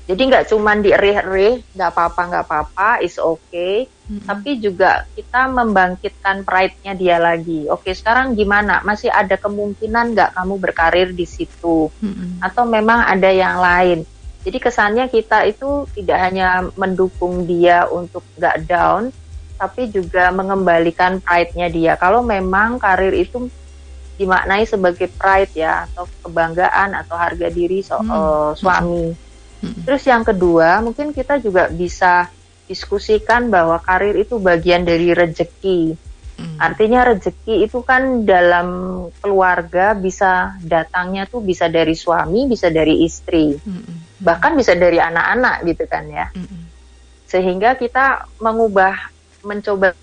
jadi 0.08 0.22
nggak 0.24 0.48
cuma 0.56 0.72
dierih-erih 0.80 1.68
nggak 1.76 1.90
apa-apa 1.92 2.22
nggak 2.32 2.46
apa-apa 2.48 2.90
is 3.04 3.20
okay. 3.20 3.92
Hmm. 4.08 4.24
tapi 4.24 4.56
juga 4.64 5.04
kita 5.20 5.52
membangkitkan 5.52 6.48
pride-nya 6.48 6.96
dia 6.96 7.20
lagi. 7.20 7.68
Oke 7.68 7.92
sekarang 7.92 8.40
gimana? 8.40 8.80
Masih 8.88 9.12
ada 9.12 9.36
kemungkinan 9.36 10.16
nggak 10.16 10.32
kamu 10.32 10.56
berkarir 10.64 11.12
di 11.12 11.28
situ? 11.28 11.92
Hmm. 12.00 12.40
atau 12.40 12.64
memang 12.64 13.04
ada 13.04 13.28
yang 13.28 13.60
lain? 13.60 14.08
Jadi 14.48 14.58
kesannya 14.64 15.12
kita 15.12 15.44
itu 15.44 15.84
tidak 15.92 16.24
hanya 16.24 16.72
mendukung 16.80 17.44
dia 17.44 17.84
untuk 17.92 18.24
nggak 18.40 18.64
down 18.64 19.12
tapi 19.60 19.92
juga 19.92 20.32
mengembalikan 20.32 21.20
pride-nya 21.20 21.68
dia. 21.68 21.94
Kalau 22.00 22.24
memang 22.24 22.80
karir 22.80 23.12
itu 23.12 23.52
dimaknai 24.16 24.64
sebagai 24.64 25.12
pride 25.20 25.52
ya 25.52 25.84
atau 25.92 26.08
kebanggaan 26.24 26.96
atau 26.96 27.20
harga 27.20 27.52
diri 27.52 27.84
so, 27.84 28.00
hmm. 28.00 28.08
uh, 28.08 28.50
suami 28.56 29.27
Terus 29.84 30.04
yang 30.08 30.24
kedua, 30.24 30.80
mungkin 30.84 31.12
kita 31.12 31.40
juga 31.42 31.68
bisa 31.72 32.30
diskusikan 32.68 33.48
bahwa 33.48 33.80
karir 33.80 34.20
itu 34.20 34.38
bagian 34.38 34.84
dari 34.84 35.16
rejeki. 35.16 35.96
Hmm. 36.38 36.58
Artinya 36.62 37.08
rejeki 37.10 37.66
itu 37.66 37.82
kan 37.82 38.28
dalam 38.28 38.68
keluarga 39.24 39.98
bisa 39.98 40.54
datangnya 40.62 41.26
tuh 41.26 41.42
bisa 41.42 41.66
dari 41.66 41.98
suami, 41.98 42.46
bisa 42.46 42.70
dari 42.70 43.02
istri, 43.02 43.58
hmm. 43.58 44.22
bahkan 44.22 44.54
bisa 44.54 44.78
dari 44.78 45.02
anak-anak 45.02 45.66
gitu 45.66 45.84
kan 45.90 46.06
ya. 46.06 46.30
Hmm. 46.30 46.70
Sehingga 47.26 47.74
kita 47.74 48.30
mengubah, 48.38 48.94
mencoba 49.42 49.98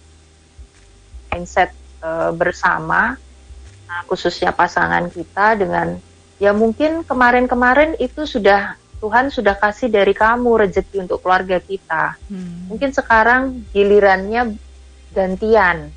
mindset 1.30 1.70
uh, 2.02 2.34
bersama, 2.34 3.14
khususnya 4.10 4.50
pasangan 4.50 5.06
kita 5.12 5.54
dengan 5.54 6.02
ya 6.42 6.50
mungkin 6.50 7.06
kemarin-kemarin 7.06 7.94
itu 8.02 8.26
sudah 8.26 8.74
Tuhan 9.04 9.28
sudah 9.28 9.52
kasih 9.60 9.92
dari 9.92 10.16
kamu 10.16 10.64
rezeki 10.64 11.04
untuk 11.04 11.20
keluarga 11.20 11.60
kita. 11.60 12.16
Hmm. 12.24 12.72
Mungkin 12.72 12.88
sekarang 12.88 13.60
gilirannya 13.76 14.56
gantian, 15.12 15.92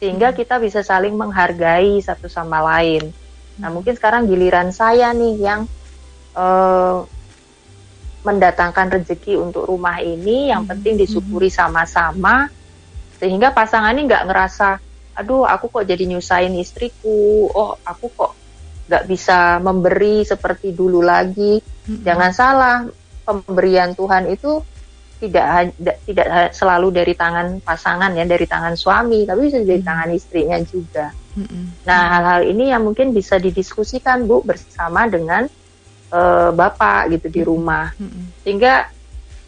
sehingga 0.00 0.32
hmm. 0.32 0.36
kita 0.40 0.56
bisa 0.56 0.80
saling 0.80 1.12
menghargai 1.12 2.00
satu 2.00 2.32
sama 2.32 2.64
lain. 2.64 3.12
Nah, 3.60 3.68
hmm. 3.68 3.74
mungkin 3.76 3.92
sekarang 4.00 4.32
giliran 4.32 4.72
saya 4.72 5.12
nih 5.12 5.44
yang 5.44 5.68
uh, 6.32 7.04
mendatangkan 8.24 8.96
rezeki 8.96 9.36
untuk 9.36 9.68
rumah 9.68 10.00
ini, 10.00 10.48
yang 10.48 10.64
hmm. 10.64 10.72
penting 10.72 10.96
disyukuri 10.96 11.52
hmm. 11.52 11.58
sama-sama, 11.60 12.48
sehingga 13.20 13.52
pasangan 13.52 13.92
ini 13.92 14.08
nggak 14.08 14.24
ngerasa, 14.24 14.80
aduh, 15.20 15.44
aku 15.44 15.68
kok 15.68 15.84
jadi 15.84 16.08
nyusahin 16.08 16.56
istriku, 16.56 17.52
oh, 17.52 17.76
aku 17.84 18.08
kok 18.08 18.32
nggak 18.92 19.08
bisa 19.08 19.56
memberi 19.64 20.20
seperti 20.20 20.76
dulu 20.76 21.00
lagi. 21.00 21.56
Hmm. 21.88 22.04
Jangan 22.04 22.30
salah, 22.36 22.76
pemberian 23.24 23.96
Tuhan 23.96 24.28
itu 24.28 24.60
tidak 25.16 25.72
tidak 26.04 26.52
selalu 26.52 26.92
dari 26.92 27.16
tangan 27.16 27.64
pasangan 27.64 28.12
ya, 28.12 28.28
dari 28.28 28.44
tangan 28.44 28.76
suami, 28.76 29.24
tapi 29.24 29.48
bisa 29.48 29.64
dari 29.64 29.80
tangan 29.80 30.12
istrinya 30.12 30.60
juga. 30.60 31.08
Hmm. 31.32 31.72
Nah, 31.88 32.00
hal-hal 32.12 32.52
ini 32.52 32.68
yang 32.68 32.84
mungkin 32.84 33.16
bisa 33.16 33.40
didiskusikan 33.40 34.28
Bu 34.28 34.44
bersama 34.44 35.08
dengan 35.08 35.48
uh, 36.12 36.52
Bapak 36.52 37.16
gitu 37.16 37.32
di 37.32 37.40
rumah. 37.48 37.96
Hmm. 37.96 38.28
Sehingga 38.44 38.92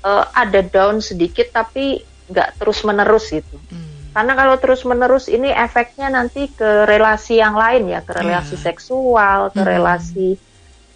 uh, 0.08 0.24
ada 0.32 0.64
down 0.64 1.04
sedikit 1.04 1.52
tapi 1.52 2.00
nggak 2.32 2.56
terus-menerus 2.56 3.28
gitu. 3.28 3.60
Hmm 3.68 3.93
karena 4.14 4.32
kalau 4.38 4.54
terus 4.62 4.86
menerus 4.86 5.26
ini 5.26 5.50
efeknya 5.50 6.06
nanti 6.06 6.46
ke 6.46 6.86
relasi 6.86 7.42
yang 7.42 7.58
lain 7.58 7.90
ya, 7.90 8.00
ke 8.06 8.14
relasi 8.14 8.54
yeah. 8.54 8.64
seksual, 8.70 9.50
ke 9.50 9.58
hmm. 9.58 9.70
relasi 9.74 10.28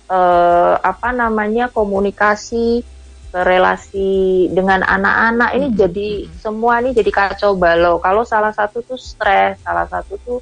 uh, 0.07 0.79
apa 0.79 1.11
namanya 1.11 1.67
komunikasi, 1.67 2.87
ke 3.35 3.41
relasi 3.43 4.47
dengan 4.55 4.87
anak-anak 4.87 5.51
ini 5.59 5.67
hmm. 5.69 5.77
jadi 5.77 6.09
semua 6.39 6.79
ini 6.79 6.95
jadi 6.95 7.11
kacau 7.11 7.59
balau. 7.59 7.99
Kalau 7.99 8.23
salah 8.23 8.55
satu 8.55 8.87
tuh 8.87 8.97
stres, 8.97 9.59
salah 9.67 9.91
satu 9.91 10.15
tuh 10.23 10.39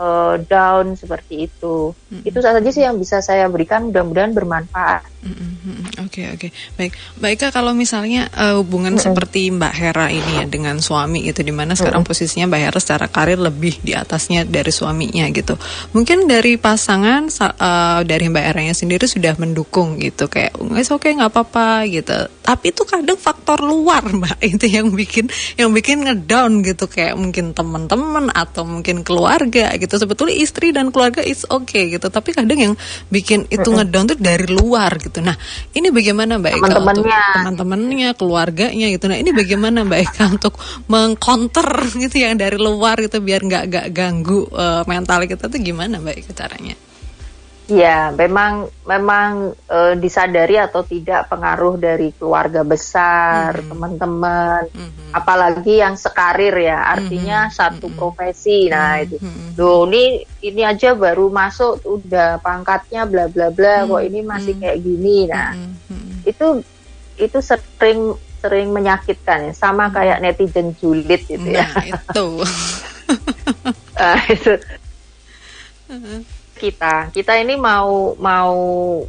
uh, 0.00 0.34
down 0.48 0.96
seperti 0.96 1.46
itu. 1.46 1.92
Mm-hmm. 1.92 2.28
Itu 2.28 2.38
saja 2.40 2.58
sih 2.72 2.84
yang 2.84 2.96
bisa 2.96 3.20
saya 3.20 3.44
berikan. 3.52 3.92
Mudah-mudahan 3.92 4.32
bermanfaat. 4.32 5.04
Oke 5.20 5.28
mm-hmm. 5.28 5.76
oke, 6.00 6.08
okay, 6.08 6.24
okay. 6.32 6.50
baik. 6.80 6.96
Mbak 7.20 7.30
Ika 7.36 7.48
kalau 7.52 7.76
misalnya 7.76 8.32
uh, 8.32 8.56
hubungan 8.64 8.96
mm-hmm. 8.96 9.12
seperti 9.12 9.52
Mbak 9.52 9.74
Hera 9.76 10.08
ini 10.08 10.40
ya 10.40 10.44
dengan 10.48 10.80
suami 10.80 11.28
itu 11.28 11.44
di 11.44 11.52
mana 11.52 11.76
sekarang 11.76 12.00
mm-hmm. 12.00 12.16
posisinya 12.16 12.46
Mbak 12.48 12.60
Hera 12.64 12.78
secara 12.80 13.06
karir 13.12 13.36
lebih 13.36 13.76
di 13.84 13.92
atasnya 13.92 14.48
dari 14.48 14.72
suaminya 14.72 15.28
gitu. 15.28 15.60
Mungkin 15.92 16.24
dari 16.24 16.56
pasangan 16.56 17.28
uh, 17.28 18.00
dari 18.08 18.32
Mbak 18.32 18.44
Heranya 18.48 18.72
sendiri 18.72 19.04
sudah 19.04 19.36
mendukung 19.36 20.00
gitu 20.00 20.32
kayak 20.32 20.56
oke 20.56 20.88
okay 20.88 21.12
nggak 21.12 21.28
apa-apa 21.28 21.84
gitu. 21.92 22.16
Tapi 22.40 22.72
itu 22.72 22.82
kadang 22.88 23.20
faktor 23.20 23.60
luar 23.60 24.00
Mbak 24.08 24.40
itu 24.56 24.72
yang 24.72 24.88
bikin 24.96 25.28
yang 25.60 25.68
bikin 25.76 26.08
ngedown 26.08 26.64
gitu 26.64 26.88
kayak 26.88 27.20
mungkin 27.20 27.52
teman-teman 27.52 28.32
atau 28.32 28.64
mungkin 28.64 29.04
keluarga 29.04 29.76
gitu 29.76 29.90
gitu 29.90 30.06
sebetulnya 30.06 30.38
istri 30.38 30.70
dan 30.70 30.94
keluarga 30.94 31.18
it's 31.26 31.42
okay 31.50 31.90
gitu 31.90 32.06
tapi 32.14 32.30
kadang 32.30 32.54
yang 32.54 32.74
bikin 33.10 33.50
itu 33.50 33.66
ngedown 33.66 34.14
tuh 34.14 34.18
dari 34.22 34.46
luar 34.46 34.94
gitu 35.02 35.09
nah 35.18 35.34
ini 35.74 35.90
bagaimana 35.90 36.38
mbak 36.38 36.62
Eka 36.62 36.78
untuk 36.78 36.86
teman-temannya. 37.10 38.14
keluarganya 38.14 38.86
gitu. 38.94 39.10
Nah 39.10 39.18
ini 39.18 39.34
bagaimana 39.34 39.82
mbak 39.82 40.00
Eka 40.06 40.24
untuk 40.30 40.54
mengcounter 40.86 41.66
gitu 41.98 42.22
yang 42.22 42.38
dari 42.38 42.54
luar 42.54 43.02
gitu 43.02 43.18
biar 43.18 43.42
nggak 43.42 43.64
nggak 43.66 43.86
ganggu 43.90 44.46
uh, 44.54 44.86
mental 44.86 45.26
kita 45.26 45.50
tuh 45.50 45.58
gimana 45.58 45.98
mbak 45.98 46.22
Eka 46.22 46.32
caranya 46.38 46.78
Ya, 47.70 48.10
memang 48.10 48.66
memang 48.82 49.54
e, 49.54 49.78
disadari 49.94 50.58
atau 50.58 50.82
tidak 50.82 51.30
pengaruh 51.30 51.78
dari 51.78 52.10
keluarga 52.10 52.66
besar, 52.66 53.54
mm-hmm. 53.54 53.70
teman-teman, 53.70 54.62
mm-hmm. 54.74 55.10
apalagi 55.14 55.78
yang 55.78 55.94
sekarir 55.94 56.50
ya, 56.58 56.90
artinya 56.90 57.46
mm-hmm. 57.46 57.58
satu 57.62 57.86
profesi. 57.94 58.66
Nah, 58.66 58.98
mm-hmm. 58.98 59.54
itu. 59.54 59.62
Loh, 59.62 59.86
ini 59.86 60.26
ini 60.42 60.66
aja 60.66 60.98
baru 60.98 61.30
masuk 61.30 61.86
udah 61.86 62.42
pangkatnya 62.42 63.06
bla 63.06 63.30
bla 63.30 63.54
bla, 63.54 63.86
mm-hmm. 63.86 63.90
kok 63.94 64.02
ini 64.02 64.20
masih 64.26 64.54
kayak 64.58 64.78
gini. 64.82 65.16
Nah, 65.30 65.54
mm-hmm. 65.54 66.26
itu 66.26 66.46
itu 67.22 67.38
sering 67.38 68.18
sering 68.42 68.74
menyakitkan 68.74 69.46
ya, 69.46 69.52
sama 69.54 69.86
mm-hmm. 69.86 69.94
kayak 69.94 70.18
netizen 70.18 70.74
julid 70.74 71.22
gitu 71.22 71.46
ya. 71.46 71.70
nah, 71.70 71.86
ya. 71.86 71.94
Itu. 72.02 72.26
nah, 74.02 74.20
itu. 74.26 74.52
Kita 76.60 77.08
kita 77.08 77.40
ini 77.40 77.56
mau 77.56 78.12
mau 78.20 78.54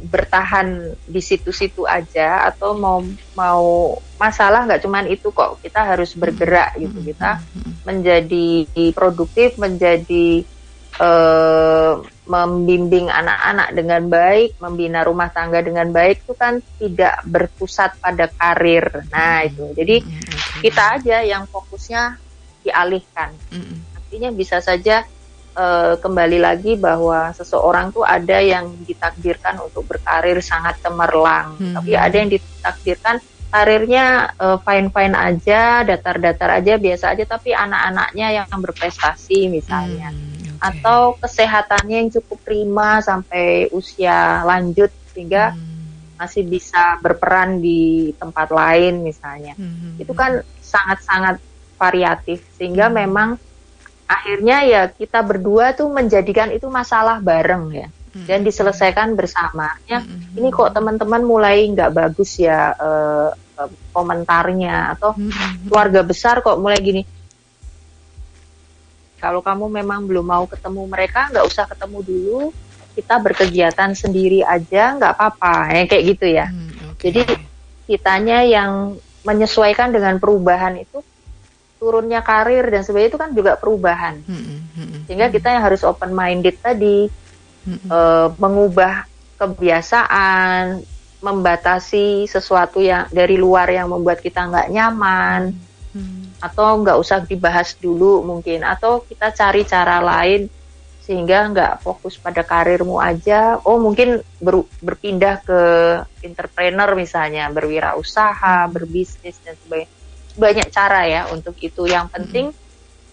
bertahan 0.00 0.96
di 1.04 1.20
situ-situ 1.20 1.84
aja 1.84 2.48
atau 2.48 2.72
mau 2.72 3.04
mau 3.36 4.00
masalah 4.16 4.64
nggak 4.64 4.80
cuman 4.80 5.04
itu 5.12 5.28
kok 5.28 5.60
kita 5.60 5.84
harus 5.84 6.16
bergerak 6.16 6.72
gitu 6.80 7.04
kita 7.04 7.44
menjadi 7.84 8.64
produktif 8.96 9.60
menjadi 9.60 10.48
uh, 10.96 12.00
membimbing 12.22 13.10
anak-anak 13.10 13.68
dengan 13.74 14.02
baik, 14.06 14.56
membina 14.62 15.02
rumah 15.02 15.28
tangga 15.34 15.58
dengan 15.58 15.90
baik 15.90 16.22
itu 16.22 16.34
kan 16.38 16.62
tidak 16.78 17.18
berpusat 17.26 17.98
pada 17.98 18.30
karir. 18.30 18.86
Nah, 19.10 19.42
itu. 19.42 19.74
Jadi 19.74 19.96
kita 20.62 21.02
aja 21.02 21.26
yang 21.26 21.50
fokusnya 21.50 22.16
dialihkan. 22.62 23.34
Artinya 23.98 24.30
bisa 24.30 24.62
saja 24.62 25.02
uh, 25.56 25.94
kembali 26.00 26.38
lagi 26.40 26.76
bahwa 26.76 27.32
seseorang 27.32 27.92
tuh 27.92 28.04
ada 28.04 28.38
yang 28.42 28.72
ditakdirkan 28.84 29.60
untuk 29.60 29.86
berkarir 29.88 30.40
sangat 30.44 30.80
cemerlang, 30.82 31.56
hmm. 31.56 31.74
tapi 31.78 31.92
ada 31.96 32.16
yang 32.16 32.30
ditakdirkan 32.30 33.20
karirnya 33.52 34.32
uh, 34.40 34.56
fine-fine 34.64 35.12
aja, 35.12 35.84
datar-datar 35.84 36.60
aja, 36.60 36.80
biasa 36.80 37.12
aja, 37.12 37.24
tapi 37.28 37.52
anak-anaknya 37.52 38.42
yang 38.42 38.48
berprestasi 38.48 39.52
misalnya. 39.52 40.08
Hmm 40.08 40.32
atau 40.62 41.18
kesehatannya 41.18 42.06
yang 42.06 42.10
cukup 42.14 42.38
prima 42.46 43.02
sampai 43.02 43.66
usia 43.74 44.46
lanjut 44.46 44.94
sehingga 45.10 45.50
hmm. 45.58 46.14
masih 46.22 46.46
bisa 46.46 47.02
berperan 47.02 47.58
di 47.58 48.14
tempat 48.14 48.54
lain 48.54 49.02
misalnya. 49.02 49.58
Hmm. 49.58 49.98
Itu 49.98 50.14
kan 50.14 50.38
sangat-sangat 50.62 51.42
variatif 51.74 52.46
sehingga 52.54 52.86
hmm. 52.86 52.94
memang 52.94 53.28
akhirnya 54.18 54.56
ya 54.68 54.82
kita 54.92 55.24
berdua 55.24 55.72
tuh 55.72 55.88
menjadikan 55.88 56.52
itu 56.52 56.68
masalah 56.68 57.18
bareng 57.18 57.64
ya 57.72 57.88
hmm. 57.88 58.26
dan 58.28 58.44
diselesaikan 58.44 59.16
bersama. 59.16 59.72
Ya 59.88 60.04
hmm. 60.04 60.36
ini 60.36 60.48
kok 60.52 60.72
teman-teman 60.76 61.24
mulai 61.24 61.64
nggak 61.72 61.90
bagus 61.92 62.36
ya 62.36 62.76
uh, 62.76 63.30
komentarnya 63.94 64.96
atau 64.98 65.16
hmm. 65.16 65.68
keluarga 65.68 66.00
besar 66.04 66.44
kok 66.44 66.58
mulai 66.60 66.80
gini 66.80 67.02
kalau 69.22 69.38
kamu 69.38 69.70
memang 69.70 70.02
belum 70.10 70.26
mau 70.26 70.44
ketemu 70.50 70.82
mereka, 70.90 71.30
nggak 71.30 71.46
usah 71.46 71.70
ketemu 71.70 71.98
dulu. 72.02 72.40
Kita 72.98 73.22
berkegiatan 73.22 73.94
sendiri 73.94 74.42
aja, 74.42 74.98
nggak 74.98 75.14
apa-apa. 75.14 75.70
Ya, 75.70 75.82
kayak 75.86 76.04
gitu 76.10 76.26
ya. 76.26 76.50
Hmm, 76.50 76.90
okay. 76.90 77.14
Jadi 77.14 77.20
kitanya 77.86 78.42
yang 78.42 78.98
menyesuaikan 79.22 79.94
dengan 79.94 80.18
perubahan 80.18 80.74
itu 80.74 81.06
turunnya 81.82 82.22
karir 82.22 82.62
dan 82.70 82.86
sebagainya 82.86 83.10
itu 83.10 83.18
kan 83.18 83.30
juga 83.34 83.58
perubahan. 83.58 84.22
Hmm, 84.22 84.38
hmm, 84.38 84.60
hmm 84.78 85.00
Sehingga 85.10 85.34
kita 85.34 85.50
yang 85.50 85.66
harus 85.66 85.82
open 85.82 86.14
minded 86.14 86.54
tadi 86.62 87.10
hmm, 87.10 87.78
hmm. 87.82 87.88
uh, 87.90 88.28
mengubah 88.38 89.10
kebiasaan, 89.42 90.86
membatasi 91.18 92.30
sesuatu 92.30 92.78
yang 92.78 93.10
dari 93.10 93.34
luar 93.34 93.66
yang 93.66 93.90
membuat 93.90 94.22
kita 94.22 94.46
nggak 94.46 94.70
nyaman. 94.70 95.50
Hmm 95.90 96.22
atau 96.42 96.82
nggak 96.82 96.98
usah 96.98 97.22
dibahas 97.22 97.78
dulu 97.78 98.26
mungkin 98.26 98.66
atau 98.66 99.06
kita 99.06 99.30
cari 99.30 99.62
cara 99.62 100.02
lain 100.02 100.50
sehingga 101.02 101.46
nggak 101.54 101.72
fokus 101.86 102.18
pada 102.18 102.42
karirmu 102.42 102.98
aja 102.98 103.62
oh 103.62 103.78
mungkin 103.78 104.18
ber, 104.42 104.66
berpindah 104.82 105.38
ke 105.46 105.60
entrepreneur 106.26 106.98
misalnya 106.98 107.46
berwirausaha 107.54 108.66
berbisnis 108.74 109.38
dan 109.46 109.54
sebagainya 109.54 110.01
banyak 110.36 110.68
cara 110.72 111.06
ya 111.06 111.22
untuk 111.30 111.56
itu 111.60 111.84
yang 111.88 112.08
penting 112.08 112.50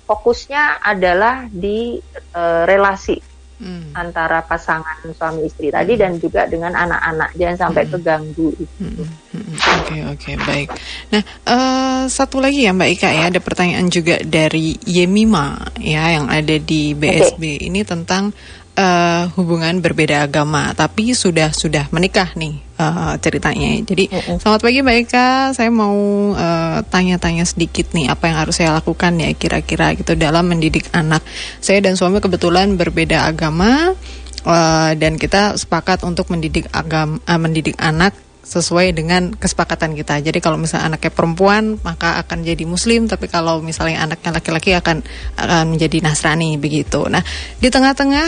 fokusnya 0.10 0.82
adalah 0.82 1.46
di 1.52 2.02
uh, 2.34 2.66
relasi 2.66 3.22
hmm. 3.60 3.94
antara 3.94 4.42
pasangan 4.42 5.04
suami 5.14 5.46
istri 5.46 5.70
tadi 5.70 6.00
dan 6.00 6.18
juga 6.18 6.48
dengan 6.48 6.74
anak-anak 6.74 7.36
jangan 7.36 7.58
sampai 7.70 7.84
hmm. 7.86 7.92
keganggu 7.94 8.50
itu. 8.58 8.76
Hmm. 8.82 9.06
Oke 9.06 9.06
hmm. 9.38 9.54
oke 9.54 9.86
okay, 9.86 10.02
okay, 10.16 10.36
baik. 10.42 10.68
Nah 11.14 11.22
uh, 11.46 12.02
satu 12.10 12.42
lagi 12.42 12.66
ya 12.66 12.74
Mbak 12.74 12.90
Ika 12.98 13.10
ya 13.14 13.24
ada 13.30 13.40
pertanyaan 13.44 13.88
juga 13.92 14.18
dari 14.24 14.80
Yemima 14.88 15.60
ya 15.78 16.18
yang 16.18 16.26
ada 16.32 16.56
di 16.58 16.98
BSB 16.98 17.44
okay. 17.44 17.68
ini 17.70 17.86
tentang 17.86 18.34
uh, 18.78 19.32
hubungan 19.34 19.82
berbeda 19.82 20.28
agama, 20.28 20.74
tapi 20.78 21.16
sudah 21.18 21.50
sudah 21.56 21.90
menikah 21.90 22.34
nih 22.38 22.62
uh, 22.78 23.16
ceritanya. 23.18 23.82
Jadi 23.84 24.12
uh 24.12 24.18
-uh. 24.18 24.38
selamat 24.38 24.62
pagi 24.62 24.80
Mbak 24.84 24.98
Eka, 25.06 25.30
saya 25.56 25.70
mau 25.74 25.96
eh, 26.34 26.80
tanya-tanya 26.88 27.46
uh, 27.46 27.50
sedikit 27.50 27.92
nih 27.96 28.12
apa 28.12 28.30
yang 28.30 28.38
harus 28.38 28.56
saya 28.60 28.76
lakukan 28.76 29.18
ya 29.20 29.30
kira-kira 29.36 29.94
gitu 29.98 30.14
dalam 30.16 30.48
mendidik 30.48 30.88
anak. 30.96 31.26
Saya 31.60 31.82
dan 31.82 31.98
suami 31.98 32.22
kebetulan 32.22 32.78
berbeda 32.80 33.26
agama 33.26 33.98
uh, 34.46 34.92
dan 34.96 35.20
kita 35.20 35.58
sepakat 35.60 36.06
untuk 36.08 36.32
mendidik 36.32 36.70
agama 36.72 37.20
uh, 37.28 37.40
mendidik 37.40 37.76
anak 37.80 38.16
sesuai 38.50 38.98
dengan 38.98 39.30
kesepakatan 39.38 39.94
kita. 39.94 40.18
Jadi 40.26 40.42
kalau 40.42 40.58
misalnya 40.58 40.98
anaknya 40.98 41.14
perempuan 41.14 41.78
maka 41.86 42.18
akan 42.26 42.42
jadi 42.42 42.66
muslim, 42.66 43.06
tapi 43.06 43.30
kalau 43.30 43.62
misalnya 43.62 44.02
anaknya 44.02 44.42
laki-laki 44.42 44.74
akan 44.74 45.06
akan 45.38 45.66
menjadi 45.70 46.02
nasrani 46.02 46.58
begitu. 46.58 47.06
Nah, 47.06 47.22
di 47.62 47.70
tengah-tengah 47.70 48.28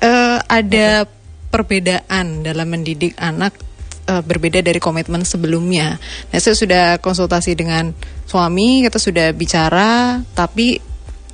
uh, 0.00 0.38
ada 0.48 1.04
perbedaan 1.52 2.40
dalam 2.40 2.66
mendidik 2.72 3.12
anak 3.20 3.52
uh, 4.08 4.24
berbeda 4.24 4.64
dari 4.64 4.80
komitmen 4.80 5.28
sebelumnya. 5.28 6.00
Nah, 6.32 6.38
saya 6.40 6.56
sudah 6.56 6.84
konsultasi 7.02 7.52
dengan 7.52 7.92
suami, 8.24 8.86
kita 8.86 8.96
sudah 8.96 9.36
bicara, 9.36 10.24
tapi 10.32 10.80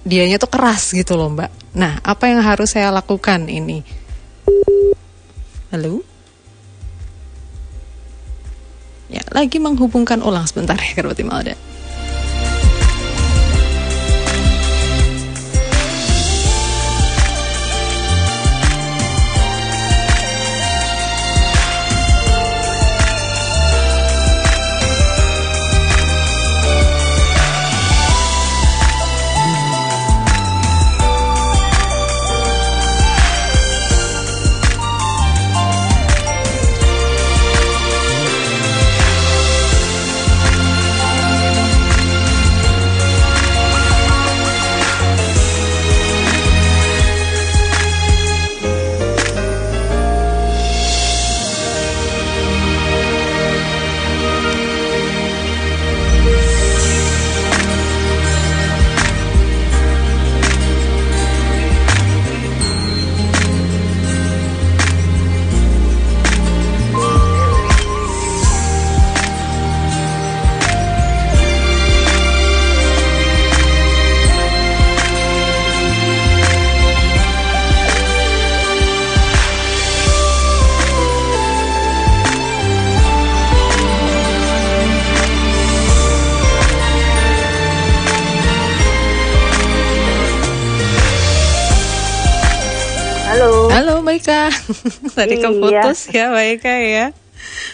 dianya 0.02 0.42
tuh 0.42 0.50
keras 0.50 0.90
gitu 0.90 1.14
loh, 1.14 1.30
Mbak. 1.30 1.78
Nah, 1.78 2.00
apa 2.02 2.26
yang 2.26 2.40
harus 2.42 2.72
saya 2.74 2.90
lakukan 2.90 3.46
ini? 3.46 3.84
Halo? 5.70 6.15
Ya, 9.06 9.22
lagi 9.30 9.62
menghubungkan 9.62 10.18
ulang 10.18 10.46
sebentar 10.50 10.74
ya, 10.74 10.90
Karbati 10.98 11.22
Malda. 11.22 11.54
Ika. 94.16 94.42
tadi 95.16 95.34
iya. 95.38 95.44
keputus 95.44 95.98
ya 96.10 96.24
Mbak 96.32 96.46
Ika 96.58 96.74
ya. 96.82 97.06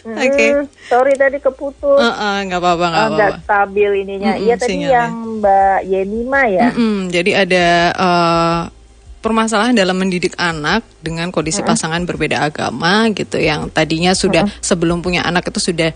Hmm, 0.03 0.19
Oke. 0.19 0.29
Okay. 0.35 0.51
Sorry 0.91 1.15
tadi 1.15 1.39
keputus. 1.39 1.99
Uh 2.03 2.13
-uh, 2.13 2.37
nggak 2.45 2.61
apa-apa 2.61 2.87
nggak 2.91 3.07
apa-apa. 3.09 3.39
Stabil 3.47 3.91
ininya. 4.05 4.33
Iya 4.37 4.55
mm 4.55 4.59
-mm, 4.59 4.61
tadi 4.61 4.73
sinyalnya. 4.75 4.93
yang 4.93 5.13
Mbak 5.41 5.79
Yenima 5.89 6.43
ya. 6.51 6.69
Mm 6.69 6.75
-mm, 6.77 6.97
jadi 7.09 7.31
ada 7.47 7.67
uh, 7.97 8.61
permasalahan 9.23 9.73
dalam 9.73 9.95
mendidik 9.95 10.35
anak 10.35 10.83
dengan 10.99 11.31
kondisi 11.31 11.63
pasangan 11.63 12.03
berbeda 12.03 12.43
agama 12.43 13.07
gitu 13.15 13.39
yang 13.39 13.71
tadinya 13.71 14.11
sudah 14.19 14.43
sebelum 14.59 14.99
punya 14.99 15.23
anak 15.23 15.47
itu 15.55 15.63
sudah 15.63 15.95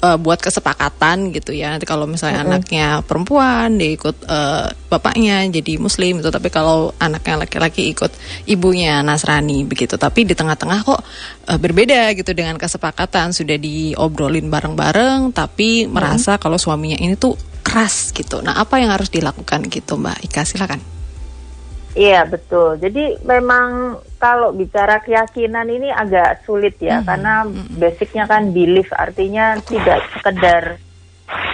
uh, 0.00 0.14
buat 0.14 0.38
kesepakatan 0.38 1.34
gitu 1.34 1.50
ya. 1.50 1.74
Nanti 1.74 1.90
kalau 1.90 2.06
misalnya 2.06 2.46
anaknya 2.46 3.02
perempuan 3.02 3.74
dia 3.82 3.98
ikut 3.98 4.16
uh, 4.30 4.70
bapaknya 4.86 5.42
jadi 5.50 5.82
muslim 5.82 6.22
itu 6.22 6.30
tapi 6.30 6.54
kalau 6.54 6.94
anaknya 7.02 7.42
laki-laki 7.42 7.90
ikut 7.90 8.14
ibunya 8.46 9.02
nasrani 9.02 9.66
begitu. 9.66 9.98
Tapi 9.98 10.22
di 10.22 10.38
tengah-tengah 10.38 10.78
kok 10.86 11.02
uh, 11.50 11.58
berbeda 11.58 12.14
gitu 12.14 12.30
dengan 12.30 12.54
kesepakatan. 12.54 13.34
Sudah 13.34 13.58
diobrolin 13.58 14.46
bareng-bareng 14.46 15.34
tapi 15.34 15.90
merasa 15.90 16.38
kalau 16.38 16.56
suaminya 16.56 16.96
ini 17.02 17.18
tuh 17.18 17.34
keras 17.66 18.14
gitu. 18.14 18.38
Nah 18.38 18.54
apa 18.62 18.78
yang 18.78 18.94
harus 18.94 19.10
dilakukan 19.10 19.66
gitu 19.66 19.98
mbak 19.98 20.22
Ika? 20.22 20.46
Silakan 20.46 20.97
Iya 21.98 22.22
betul. 22.30 22.78
Jadi 22.78 23.18
memang 23.26 23.98
kalau 24.22 24.54
bicara 24.54 25.02
keyakinan 25.02 25.66
ini 25.66 25.90
agak 25.90 26.46
sulit 26.46 26.78
ya, 26.78 27.02
hmm. 27.02 27.06
karena 27.10 27.34
basicnya 27.74 28.24
kan 28.30 28.54
belief, 28.54 28.86
artinya 28.94 29.58
tidak 29.66 30.06
sekedar 30.14 30.78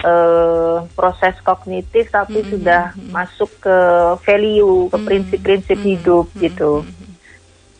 uh, 0.05 0.85
proses 0.93 1.33
kognitif, 1.41 2.13
tapi 2.13 2.45
hmm. 2.45 2.49
sudah 2.53 2.93
hmm. 2.93 3.09
masuk 3.09 3.49
ke 3.57 3.77
value, 4.21 4.85
ke 4.93 4.97
prinsip-prinsip 5.01 5.77
hmm. 5.81 5.89
hidup 5.97 6.25
gitu. 6.37 6.85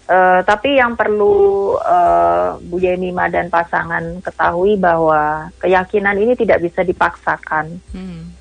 Uh, 0.05 0.41
tapi 0.45 0.77
yang 0.77 0.97
perlu 0.97 1.73
uh, 1.81 2.57
Bu 2.61 2.77
Yemima 2.81 3.29
dan 3.29 3.49
pasangan 3.49 4.21
ketahui 4.21 4.77
bahwa 4.77 5.53
keyakinan 5.61 6.17
ini 6.17 6.33
tidak 6.33 6.65
bisa 6.65 6.81
dipaksakan. 6.81 7.77
Hmm 7.93 8.34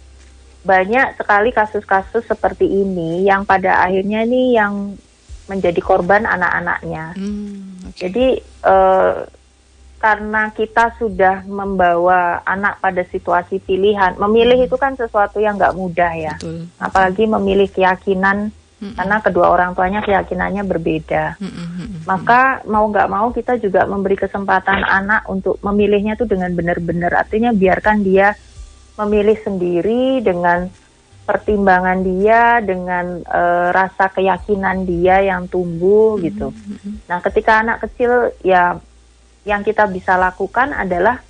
banyak 0.65 1.21
sekali 1.21 1.53
kasus-kasus 1.53 2.25
seperti 2.25 2.65
ini 2.65 3.29
yang 3.29 3.45
pada 3.45 3.85
akhirnya 3.85 4.25
ini 4.25 4.57
yang 4.57 4.97
menjadi 5.45 5.81
korban 5.85 6.25
anak-anaknya. 6.25 7.13
Hmm, 7.21 7.85
okay. 7.85 8.09
Jadi 8.09 8.27
uh, 8.65 9.29
karena 10.01 10.53
kita 10.53 10.97
sudah 11.01 11.45
membawa 11.49 12.45
anak 12.45 12.81
pada 12.81 13.05
situasi 13.09 13.61
pilihan, 13.61 14.17
memilih 14.21 14.65
hmm. 14.65 14.67
itu 14.69 14.77
kan 14.81 14.97
sesuatu 14.97 15.41
yang 15.41 15.57
nggak 15.57 15.77
mudah 15.77 16.13
ya. 16.17 16.35
Betul. 16.41 16.69
Apalagi 16.81 17.25
memilih 17.29 17.69
keyakinan 17.73 18.53
hmm. 18.81 18.97
karena 19.01 19.17
kedua 19.21 19.53
orang 19.53 19.77
tuanya 19.77 20.01
keyakinannya 20.01 20.65
berbeda. 20.65 21.41
Hmm. 21.41 21.53
hmm, 21.53 21.69
hmm 21.77 22.01
Maka 22.05 22.65
mau 22.69 22.85
nggak 22.89 23.09
mau 23.13 23.29
kita 23.33 23.61
juga 23.61 23.85
memberi 23.85 24.17
kesempatan 24.17 24.81
anak 24.85 25.29
untuk 25.29 25.61
memilihnya 25.61 26.17
itu 26.17 26.25
dengan 26.29 26.53
benar-benar. 26.57 27.13
Artinya 27.25 27.53
biarkan 27.53 28.01
dia 28.05 28.33
memilih 28.95 29.39
sendiri 29.43 30.23
dengan 30.23 30.71
pertimbangan 31.25 32.05
dia 32.05 32.61
dengan 32.61 33.25
uh, 33.25 33.73
rasa 33.73 34.13
keyakinan 34.13 34.85
dia 34.85 35.25
yang 35.25 35.49
tumbuh 35.49 36.21
mm-hmm. 36.21 36.25
gitu. 36.29 36.49
Nah, 37.09 37.19
ketika 37.25 37.65
anak 37.65 37.89
kecil 37.89 38.31
ya 38.45 38.77
yang 39.49 39.65
kita 39.65 39.89
bisa 39.89 40.21
lakukan 40.21 40.77
adalah 40.77 41.21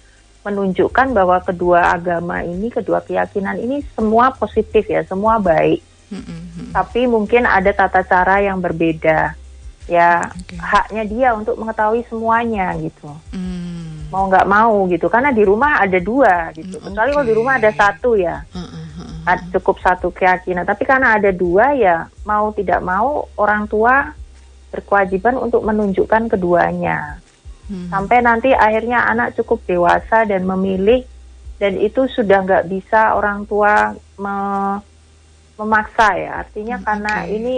menunjukkan 0.44 1.14
bahwa 1.14 1.40
kedua 1.40 1.94
agama 1.94 2.42
ini, 2.44 2.68
kedua 2.68 3.00
keyakinan 3.00 3.56
ini 3.56 3.80
semua 3.94 4.34
positif 4.34 4.84
ya, 4.90 5.06
semua 5.06 5.38
baik. 5.40 5.80
Mm-hmm. 6.10 6.74
Tapi 6.74 7.00
mungkin 7.08 7.48
ada 7.48 7.70
tata 7.72 8.02
cara 8.04 8.42
yang 8.42 8.58
berbeda. 8.60 9.38
Ya, 9.84 10.32
okay. 10.32 10.56
haknya 10.56 11.04
dia 11.04 11.28
untuk 11.36 11.60
mengetahui 11.60 12.08
semuanya 12.08 12.72
gitu. 12.80 13.12
Mm 13.36 13.84
mau 14.14 14.30
nggak 14.30 14.46
mau 14.46 14.86
gitu 14.86 15.10
karena 15.10 15.34
di 15.34 15.42
rumah 15.42 15.82
ada 15.82 15.98
dua 15.98 16.54
gitu 16.54 16.78
mm, 16.78 16.84
kecuali 16.86 17.10
okay. 17.10 17.16
kalau 17.18 17.26
di 17.26 17.34
rumah 17.34 17.54
ada 17.58 17.70
satu 17.74 18.10
ya 18.14 18.46
uh, 18.46 18.58
uh, 18.62 18.86
uh, 19.26 19.38
cukup 19.58 19.82
satu 19.82 20.14
keyakinan 20.14 20.62
tapi 20.62 20.86
karena 20.86 21.18
ada 21.18 21.34
dua 21.34 21.74
ya 21.74 22.06
mau 22.22 22.54
tidak 22.54 22.78
mau 22.78 23.26
orang 23.34 23.66
tua 23.66 24.14
berkewajiban 24.70 25.34
untuk 25.34 25.66
menunjukkan 25.66 26.30
keduanya 26.30 27.18
hmm. 27.66 27.90
sampai 27.90 28.22
nanti 28.22 28.54
akhirnya 28.54 29.02
anak 29.06 29.34
cukup 29.38 29.62
dewasa 29.66 30.22
dan 30.26 30.46
memilih 30.46 31.02
dan 31.58 31.78
itu 31.78 32.06
sudah 32.10 32.42
nggak 32.42 32.70
bisa 32.70 33.18
orang 33.18 33.46
tua 33.50 33.98
me 34.18 34.36
memaksa 35.54 36.18
ya 36.18 36.42
artinya 36.42 36.82
hmm, 36.82 36.86
karena 36.86 37.14
okay. 37.22 37.30
ini 37.38 37.54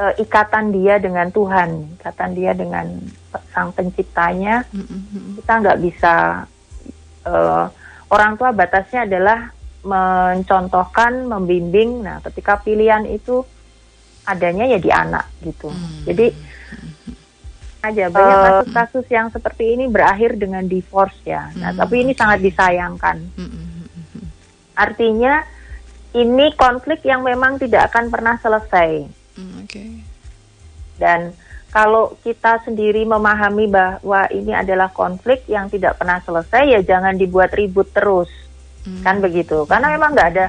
uh, 0.00 0.14
ikatan 0.16 0.72
dia 0.72 0.96
dengan 0.96 1.28
Tuhan, 1.28 2.00
ikatan 2.00 2.30
dia 2.32 2.56
dengan 2.56 2.88
Sang 3.52 3.76
Penciptanya, 3.76 4.64
mm-hmm. 4.72 5.36
kita 5.38 5.52
nggak 5.60 5.78
bisa 5.84 6.14
uh, 7.28 7.64
orang 8.08 8.32
tua 8.40 8.50
batasnya 8.56 9.04
adalah 9.04 9.52
mencontohkan, 9.84 11.28
membimbing. 11.28 12.04
Nah, 12.04 12.24
ketika 12.24 12.56
pilihan 12.60 13.04
itu 13.04 13.44
adanya 14.24 14.64
ya 14.68 14.78
di 14.80 14.90
anak 14.90 15.28
gitu. 15.44 15.68
Mm-hmm. 15.68 16.02
Jadi 16.08 16.26
aja 17.80 18.12
banyak 18.12 18.36
eh, 18.36 18.44
kasus-kasus 18.44 19.06
uh, 19.08 19.12
yang 19.12 19.26
seperti 19.32 19.72
ini 19.72 19.88
berakhir 19.88 20.36
dengan 20.36 20.64
divorce 20.64 21.16
ya. 21.24 21.52
Nah, 21.56 21.72
mm-hmm. 21.72 21.80
tapi 21.80 21.94
ini 22.00 22.12
sangat 22.16 22.38
disayangkan. 22.44 23.16
Mm-hmm. 23.36 23.68
Artinya 24.76 25.44
ini 26.16 26.46
konflik 26.56 27.04
yang 27.04 27.22
memang 27.22 27.60
tidak 27.60 27.92
akan 27.92 28.08
pernah 28.10 28.36
selesai. 28.40 29.19
Mm, 29.38 29.54
okay. 29.66 29.90
Dan 31.00 31.20
kalau 31.70 32.18
kita 32.26 32.60
sendiri 32.66 33.06
memahami 33.06 33.70
bahwa 33.70 34.26
ini 34.34 34.50
adalah 34.50 34.90
konflik 34.90 35.46
yang 35.46 35.70
tidak 35.70 35.96
pernah 35.96 36.18
selesai, 36.22 36.66
ya 36.66 36.80
jangan 36.82 37.14
dibuat 37.14 37.54
ribut 37.54 37.88
terus, 37.94 38.30
mm. 38.82 39.06
kan 39.06 39.22
begitu? 39.22 39.62
Karena 39.70 39.90
hmm. 39.90 39.94
memang 39.94 40.10
nggak 40.18 40.30
ada 40.34 40.46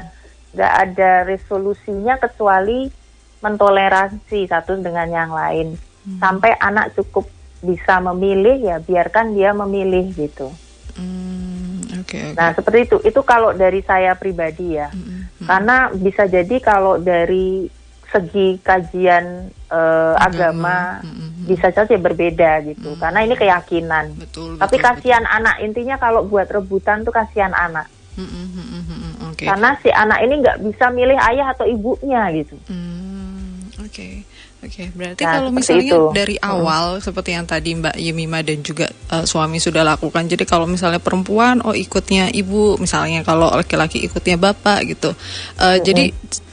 nggak 0.51 0.73
ada 0.89 1.11
resolusinya 1.23 2.19
kecuali 2.19 2.91
mentoleransi 3.39 4.49
satu 4.49 4.81
dengan 4.81 5.07
yang 5.07 5.31
lain. 5.31 5.77
Mm. 5.77 6.17
Sampai 6.17 6.57
anak 6.57 6.97
cukup 6.97 7.29
bisa 7.61 8.01
memilih, 8.01 8.57
ya 8.57 8.77
biarkan 8.81 9.37
dia 9.37 9.53
memilih 9.53 10.09
gitu. 10.17 10.49
Mm, 10.97 12.01
okay, 12.01 12.33
okay. 12.33 12.37
Nah 12.37 12.51
seperti 12.57 12.79
itu. 12.89 12.97
Itu 13.05 13.21
kalau 13.21 13.53
dari 13.53 13.85
saya 13.85 14.17
pribadi 14.17 14.75
ya. 14.75 14.89
Mm, 14.89 15.29
mm, 15.37 15.45
Karena 15.45 15.77
bisa 15.93 16.25
jadi 16.25 16.55
kalau 16.57 16.97
dari 16.97 17.69
segi 18.11 18.59
kajian 18.59 19.47
uh, 19.71 20.15
agama, 20.19 20.99
agama 20.99 21.07
mm-hmm. 21.07 21.47
bisa 21.47 21.67
saja 21.71 21.95
berbeda 21.95 22.59
gitu 22.67 22.91
mm-hmm. 22.91 23.01
karena 23.01 23.19
ini 23.23 23.35
keyakinan 23.39 24.05
betul, 24.19 24.59
tapi 24.59 24.75
betul, 24.77 24.85
kasihan 24.91 25.23
betul. 25.23 25.37
anak 25.39 25.55
intinya 25.63 25.95
kalau 25.95 26.21
buat 26.27 26.47
rebutan 26.51 27.07
tuh 27.07 27.15
kasihan 27.15 27.55
anak 27.55 27.87
mm-hmm. 28.19 29.31
okay. 29.31 29.47
karena 29.47 29.69
si 29.79 29.89
anak 29.89 30.19
ini 30.27 30.33
nggak 30.43 30.59
bisa 30.59 30.85
milih 30.91 31.19
ayah 31.31 31.47
atau 31.55 31.65
ibunya 31.65 32.21
gitu 32.35 32.55
mm, 32.67 33.79
oke 33.79 33.87
okay. 33.87 34.27
Oke, 34.61 34.85
okay, 34.85 34.87
berarti 34.93 35.25
nah, 35.25 35.41
kalau 35.41 35.49
misalnya 35.49 35.97
itu. 35.97 36.13
dari 36.13 36.37
awal 36.37 37.01
hmm. 37.01 37.01
seperti 37.01 37.33
yang 37.33 37.49
tadi 37.49 37.73
Mbak 37.73 37.97
Yemima 37.97 38.45
dan 38.45 38.61
juga 38.61 38.93
uh, 39.09 39.25
suami 39.25 39.57
sudah 39.57 39.81
lakukan. 39.81 40.29
Jadi 40.29 40.45
kalau 40.45 40.69
misalnya 40.69 41.01
perempuan 41.01 41.65
oh 41.65 41.73
ikutnya 41.73 42.29
ibu, 42.29 42.77
misalnya 42.77 43.25
kalau 43.25 43.49
laki-laki 43.49 44.05
ikutnya 44.05 44.37
bapak 44.37 44.85
gitu. 44.85 45.17
Uh, 45.57 45.81
hmm. 45.81 45.81
Jadi 45.81 46.03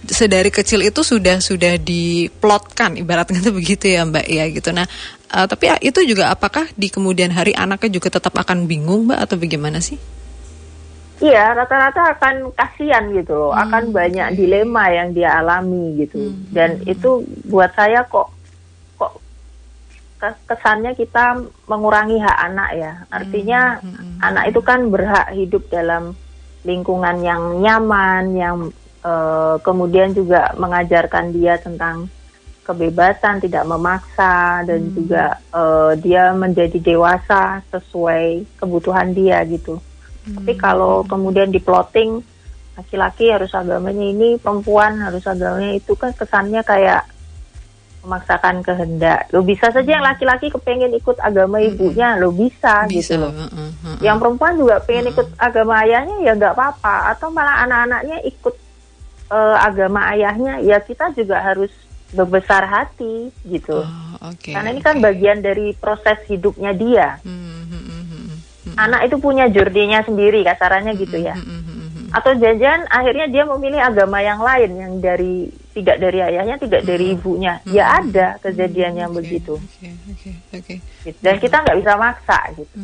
sedari 0.08 0.48
kecil 0.48 0.88
itu 0.88 1.04
sudah 1.04 1.36
sudah 1.44 1.76
diplotkan 1.76 2.96
ibaratnya 2.96 3.44
itu 3.44 3.52
begitu 3.52 3.92
ya 3.92 4.08
Mbak 4.08 4.24
ya 4.24 4.44
gitu. 4.56 4.72
Nah, 4.72 4.88
uh, 5.36 5.44
tapi 5.44 5.68
itu 5.84 6.00
juga 6.08 6.32
apakah 6.32 6.64
di 6.80 6.88
kemudian 6.88 7.28
hari 7.28 7.52
anaknya 7.52 7.92
juga 7.92 8.08
tetap 8.08 8.32
akan 8.32 8.64
bingung 8.64 9.04
Mbak 9.04 9.20
atau 9.20 9.36
bagaimana 9.36 9.84
sih? 9.84 10.00
Iya, 11.18 11.50
rata-rata 11.50 12.14
akan 12.14 12.54
kasihan 12.54 13.10
gitu 13.10 13.34
loh, 13.34 13.50
hmm. 13.50 13.62
akan 13.66 13.84
banyak 13.90 14.38
dilema 14.38 14.86
yang 14.94 15.10
dia 15.10 15.34
alami 15.42 15.98
gitu. 15.98 16.30
Hmm. 16.30 16.46
Dan 16.54 16.70
itu 16.86 17.26
buat 17.50 17.74
saya 17.74 18.06
kok 18.06 18.30
kok 18.94 19.18
kesannya 20.46 20.94
kita 20.94 21.42
mengurangi 21.66 22.22
hak 22.22 22.38
anak 22.50 22.70
ya. 22.78 22.92
Artinya 23.10 23.82
hmm. 23.82 23.94
Hmm. 23.98 24.18
anak 24.22 24.44
itu 24.54 24.60
kan 24.62 24.80
berhak 24.94 25.26
hidup 25.34 25.66
dalam 25.74 26.14
lingkungan 26.62 27.18
yang 27.26 27.42
nyaman, 27.66 28.24
yang 28.38 28.56
uh, 29.02 29.58
kemudian 29.66 30.14
juga 30.14 30.54
mengajarkan 30.54 31.34
dia 31.34 31.58
tentang 31.58 32.06
kebebasan, 32.62 33.42
tidak 33.42 33.66
memaksa 33.66 34.62
dan 34.62 34.86
hmm. 34.86 34.94
juga 34.94 35.24
uh, 35.50 35.98
dia 35.98 36.30
menjadi 36.30 36.78
dewasa 36.78 37.58
sesuai 37.74 38.46
kebutuhan 38.54 39.10
dia 39.10 39.42
gitu. 39.50 39.82
Tapi 40.36 40.52
kalau 40.58 41.06
kemudian 41.08 41.48
di 41.48 41.60
plotting 41.62 42.20
laki-laki 42.78 43.32
harus 43.32 43.50
agamanya 43.54 44.06
ini, 44.06 44.28
perempuan 44.38 45.00
harus 45.02 45.24
agamanya 45.26 45.74
itu 45.74 45.98
kan 45.98 46.14
kesannya 46.14 46.62
kayak 46.62 47.08
memaksakan 48.06 48.62
kehendak. 48.62 49.26
Lo 49.34 49.42
bisa 49.42 49.74
saja 49.74 49.98
yang 49.98 50.06
laki-laki 50.06 50.48
kepengen 50.48 50.94
ikut 50.94 51.18
agama 51.18 51.58
ibunya, 51.58 52.14
lo 52.16 52.30
bisa, 52.30 52.86
bisa 52.86 52.94
gitu 52.94 53.14
loh. 53.18 53.32
Uh, 53.34 53.44
uh, 53.50 53.70
uh, 53.84 53.96
yang 53.98 54.22
perempuan 54.22 54.54
juga 54.54 54.78
pengen 54.86 55.10
ikut 55.10 55.28
agama 55.36 55.82
ayahnya 55.82 56.16
ya 56.22 56.32
nggak 56.38 56.54
apa-apa. 56.54 57.12
Atau 57.12 57.34
malah 57.34 57.66
anak-anaknya 57.66 58.22
ikut 58.24 58.54
uh, 59.34 59.56
agama 59.58 60.00
ayahnya, 60.14 60.62
ya 60.62 60.78
kita 60.78 61.10
juga 61.18 61.42
harus 61.42 61.74
berbesar 62.08 62.64
hati 62.64 63.28
gitu. 63.44 63.84
Oh, 63.84 64.32
okay, 64.32 64.56
Karena 64.56 64.72
ini 64.72 64.80
okay. 64.80 64.88
kan 64.88 64.96
bagian 65.04 65.38
dari 65.44 65.76
proses 65.76 66.16
hidupnya 66.24 66.72
dia. 66.72 67.08
Hmm, 67.20 67.67
hmm, 68.68 68.76
hmm 68.76 68.84
anak 68.84 69.00
itu 69.08 69.16
punya 69.16 69.48
jurdinya 69.48 70.04
sendiri 70.04 70.44
kasarannya 70.44 70.92
gitu 71.00 71.18
ya. 71.18 71.34
atau 72.08 72.32
janjian 72.40 72.88
akhirnya 72.88 73.28
dia 73.28 73.44
memilih 73.44 73.80
agama 73.84 74.24
yang 74.24 74.40
lain 74.40 74.70
yang 74.80 74.92
dari 74.96 75.52
tidak 75.78 75.96
dari 76.02 76.18
ayahnya 76.18 76.56
tidak 76.58 76.82
dari 76.82 77.14
ibunya. 77.14 77.62
Ya 77.70 78.02
ada 78.02 78.34
kejadian 78.42 78.98
yang 78.98 79.12
okay, 79.14 79.18
begitu. 79.22 79.54
Okay, 79.78 79.94
okay, 80.10 80.34
okay. 80.58 80.78
dan 81.22 81.38
kita 81.38 81.62
nggak 81.62 81.78
bisa 81.78 81.92
maksa 81.94 82.38
gitu. 82.58 82.76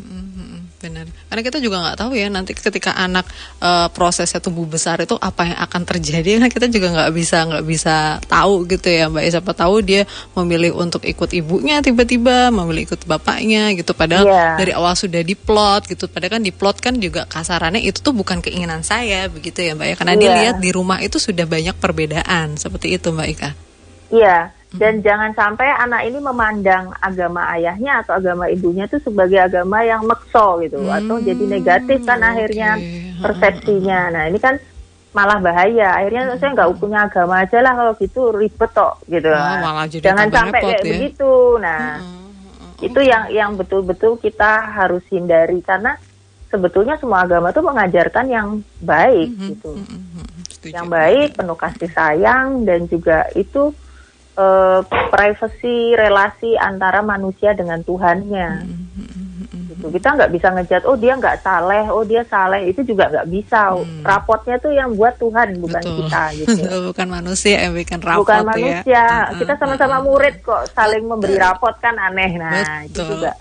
Benar. 0.85 1.09
Karena 1.09 1.43
kita 1.43 1.59
juga 1.65 1.77
nggak 1.81 1.97
tahu 1.97 2.13
ya 2.13 2.29
nanti 2.29 2.53
ketika 2.53 2.93
anak 2.93 3.25
uh, 3.65 3.89
prosesnya 3.89 4.37
tumbuh 4.37 4.69
besar 4.69 5.01
itu 5.01 5.17
apa 5.17 5.49
yang 5.49 5.59
akan 5.65 5.83
terjadi. 5.89 6.45
Kan 6.45 6.53
kita 6.53 6.69
juga 6.69 6.93
nggak 6.93 7.11
bisa 7.17 7.39
nggak 7.49 7.65
bisa 7.65 7.97
tahu 8.29 8.69
gitu 8.69 8.93
ya 8.93 9.09
mbak. 9.09 9.25
Siapa 9.33 9.57
tahu 9.57 9.81
dia 9.81 10.05
memilih 10.37 10.77
untuk 10.77 11.01
ikut 11.09 11.33
ibunya 11.33 11.81
tiba-tiba 11.81 12.53
memilih 12.53 12.93
ikut 12.93 13.09
bapaknya 13.09 13.73
gitu. 13.73 13.97
Padahal 13.97 14.29
yeah. 14.29 14.61
dari 14.61 14.77
awal 14.77 14.93
sudah 14.93 15.25
diplot 15.25 15.89
gitu. 15.89 16.05
Padahal 16.05 16.37
kan 16.37 16.43
diplot 16.45 16.77
kan 16.85 16.95
juga 17.01 17.25
kasarannya 17.25 17.81
itu 17.81 18.05
tuh 18.05 18.13
bukan 18.13 18.45
keinginan 18.45 18.85
saya 18.85 19.25
begitu 19.33 19.65
ya 19.65 19.73
mbak 19.73 19.89
ya. 19.89 19.95
Karena 19.97 20.15
yeah. 20.15 20.21
dia 20.21 20.31
lihat 20.37 20.57
di 20.61 20.69
rumah 20.69 21.01
itu 21.01 21.17
sudah 21.17 21.49
banyak 21.49 21.81
perbedaan. 21.81 22.61
Seperti 22.61 22.84
itu 22.93 23.09
mbak 23.09 23.29
Ika 23.33 23.51
Iya, 24.13 24.53
dan 24.75 25.07
jangan 25.07 25.31
sampai 25.39 25.71
anak 25.71 26.03
ini 26.03 26.19
memandang 26.19 26.91
agama 26.99 27.47
ayahnya 27.55 28.03
atau 28.03 28.19
agama 28.19 28.51
ibunya 28.51 28.91
itu 28.91 28.99
sebagai 28.99 29.39
agama 29.39 29.87
yang 29.87 30.03
mekso 30.03 30.59
gitu 30.67 30.83
hmm, 30.83 30.99
atau 30.99 31.23
jadi 31.23 31.45
negatif 31.47 32.03
kan 32.03 32.19
okay. 32.19 32.31
akhirnya 32.35 32.71
persepsinya. 33.23 34.01
Nah 34.11 34.23
ini 34.27 34.39
kan 34.43 34.59
malah 35.15 35.39
bahaya. 35.39 35.95
Akhirnya 35.95 36.27
hmm. 36.27 36.39
saya 36.43 36.51
nggak 36.59 36.71
punya 36.83 37.07
agama 37.07 37.47
aja 37.47 37.59
lah 37.63 37.73
kalau 37.79 37.93
gitu 38.03 38.21
ribet 38.35 38.71
kok 38.75 38.99
gitu. 39.07 39.31
Oh, 39.31 39.57
malah 39.63 39.87
jadi 39.87 40.11
jangan 40.11 40.29
sampai 40.35 40.61
kayak 40.63 40.83
ya? 40.83 40.91
begitu. 40.91 41.33
Nah 41.63 41.83
hmm. 42.03 42.87
itu 42.87 43.01
yang 43.07 43.25
yang 43.31 43.51
betul-betul 43.55 44.19
kita 44.19 44.75
harus 44.75 45.07
hindari 45.07 45.63
karena 45.63 45.95
sebetulnya 46.51 46.99
semua 46.99 47.23
agama 47.23 47.55
itu 47.55 47.63
mengajarkan 47.63 48.27
yang 48.27 48.49
baik 48.83 49.31
hmm. 49.39 49.49
gitu. 49.55 49.71
Hmm. 49.71 50.14
Hmm 50.65 50.75
yang 50.75 50.89
baik, 50.89 51.37
penuh 51.37 51.59
kasih 51.59 51.91
sayang 51.93 52.65
dan 52.65 52.89
juga 52.89 53.29
itu 53.37 53.71
uh, 54.39 54.81
privasi 55.13 55.95
relasi 55.95 56.57
antara 56.59 57.05
manusia 57.05 57.55
dengan 57.55 57.83
Tuhannya. 57.85 58.65
Gitu. 59.75 59.87
Kita 59.91 60.15
nggak 60.15 60.33
bisa 60.33 60.49
ngejat, 60.55 60.83
oh 60.87 60.97
dia 60.97 61.15
nggak 61.19 61.43
saleh, 61.43 61.85
oh 61.91 62.03
dia 62.07 62.23
saleh 62.27 62.71
itu 62.71 62.81
juga 62.87 63.11
nggak 63.11 63.29
bisa. 63.29 63.75
Hmm. 63.75 64.03
Rapotnya 64.03 64.57
tuh 64.59 64.73
yang 64.73 64.95
buat 64.95 65.15
Tuhan 65.19 65.59
bukan 65.61 65.83
Betul. 65.83 65.97
kita. 66.07 66.23
Gitu. 66.41 66.69
bukan 66.91 67.09
manusia 67.11 67.57
yang 67.69 67.75
bikin 67.75 68.01
rapot 68.03 68.27
Bukan 68.27 68.43
ya. 68.43 68.49
manusia. 68.49 69.05
Ya. 69.31 69.37
Kita 69.37 69.53
sama-sama 69.59 70.03
murid 70.03 70.41
kok, 70.43 70.71
saling 70.73 71.05
memberi 71.05 71.37
rapot 71.39 71.75
kan 71.79 71.95
aneh. 71.99 72.39
Nah 72.39 72.89
Betul. 72.89 72.91
itu 72.91 73.01
juga. 73.19 73.33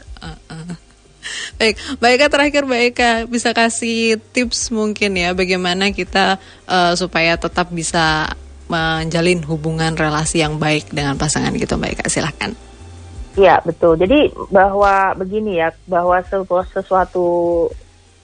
Baik, 1.59 1.75
Mbak 1.99 2.11
Eka 2.17 2.27
terakhir 2.29 2.61
Mbak 2.67 2.81
Eka 2.93 3.11
bisa 3.29 3.49
kasih 3.55 4.19
tips 4.31 4.71
mungkin 4.73 5.15
ya 5.15 5.31
bagaimana 5.31 5.91
kita 5.91 6.41
uh, 6.67 6.93
supaya 6.95 7.39
tetap 7.39 7.71
bisa 7.71 8.35
menjalin 8.71 9.43
hubungan 9.45 9.93
relasi 9.93 10.41
yang 10.41 10.57
baik 10.57 10.89
dengan 10.89 11.19
pasangan 11.19 11.53
gitu 11.55 11.75
Mbak 11.75 11.91
Eka 11.99 12.05
silahkan. 12.09 12.51
Iya 13.33 13.61
betul. 13.65 13.97
Jadi 13.97 14.29
bahwa 14.53 15.17
begini 15.17 15.57
ya 15.57 15.73
bahwa 15.89 16.21
sesuatu 16.21 17.25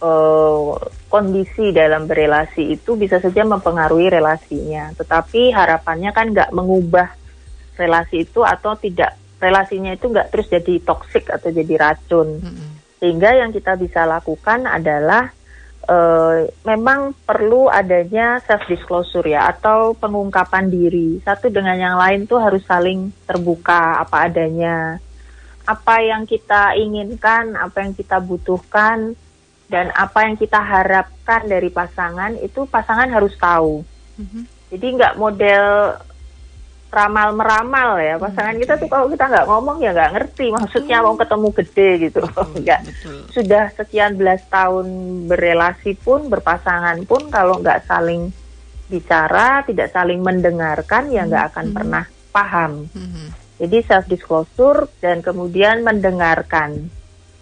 uh, 0.01 0.77
kondisi 1.09 1.73
dalam 1.73 2.05
berelasi 2.05 2.77
itu 2.77 2.93
bisa 2.93 3.17
saja 3.17 3.41
mempengaruhi 3.41 4.13
relasinya. 4.13 4.93
Tetapi 4.93 5.49
harapannya 5.49 6.13
kan 6.13 6.29
nggak 6.29 6.53
mengubah 6.53 7.09
relasi 7.79 8.27
itu 8.27 8.45
atau 8.45 8.77
tidak 8.77 9.17
relasinya 9.39 9.95
itu 9.95 10.11
nggak 10.11 10.29
terus 10.29 10.47
jadi 10.51 10.73
toksik 10.83 11.31
atau 11.31 11.49
jadi 11.49 11.73
racun. 11.79 12.29
Mm 12.43 12.53
-hmm. 12.53 12.78
Sehingga 12.99 13.31
yang 13.35 13.55
kita 13.55 13.79
bisa 13.79 14.03
lakukan 14.03 14.67
adalah 14.67 15.31
uh, 15.87 16.45
memang 16.67 17.15
perlu 17.23 17.71
adanya 17.71 18.43
self 18.43 18.67
disclosure 18.67 19.25
ya 19.25 19.47
atau 19.49 19.95
pengungkapan 19.95 20.67
diri. 20.67 21.23
Satu 21.23 21.47
dengan 21.47 21.79
yang 21.79 21.95
lain 21.95 22.27
tuh 22.27 22.43
harus 22.43 22.61
saling 22.67 23.11
terbuka 23.23 24.03
apa 24.03 24.27
adanya. 24.27 24.99
Apa 25.63 26.03
yang 26.03 26.27
kita 26.27 26.75
inginkan 26.75 27.55
apa 27.55 27.87
yang 27.87 27.93
kita 27.95 28.19
butuhkan 28.19 29.15
dan 29.69 29.93
apa 29.93 30.25
yang 30.25 30.35
kita 30.35 30.57
harapkan 30.59 31.45
dari 31.45 31.69
pasangan 31.69 32.35
itu 32.41 32.65
pasangan 32.65 33.07
harus 33.09 33.37
tahu. 33.37 33.85
Mm-hmm. 34.19 34.43
jadi 34.67 34.87
nggak 34.99 35.15
model 35.15 35.95
ramal 36.89 37.37
meramal 37.37 38.01
ya. 38.01 38.17
Pasangan 38.17 38.57
kita 38.57 38.81
tuh 38.81 38.89
kalau 38.89 39.07
kita 39.07 39.29
nggak 39.29 39.47
ngomong 39.47 39.77
ya 39.79 39.93
nggak 39.93 40.13
ngerti. 40.17 40.45
Maksudnya 40.53 41.05
mau 41.05 41.15
ketemu 41.15 41.47
gede 41.53 41.89
gitu. 42.09 42.21
Nggak. 42.59 42.81
sudah 43.29 43.69
sekian 43.77 44.17
belas 44.17 44.41
tahun 44.49 44.87
berelasi 45.29 45.95
pun 46.01 46.27
berpasangan 46.27 47.05
pun 47.05 47.29
kalau 47.29 47.61
nggak 47.61 47.85
saling 47.85 48.33
bicara 48.89 49.61
tidak 49.69 49.93
saling 49.93 50.19
mendengarkan 50.25 51.13
ya 51.13 51.29
nggak 51.29 51.53
akan 51.53 51.65
hmm. 51.69 51.75
pernah 51.77 52.03
paham. 52.33 52.71
Hmm. 52.89 53.29
jadi 53.59 53.77
self 53.85 54.05
disclosure 54.09 54.89
dan 54.99 55.21
kemudian 55.21 55.85
mendengarkan. 55.85 56.89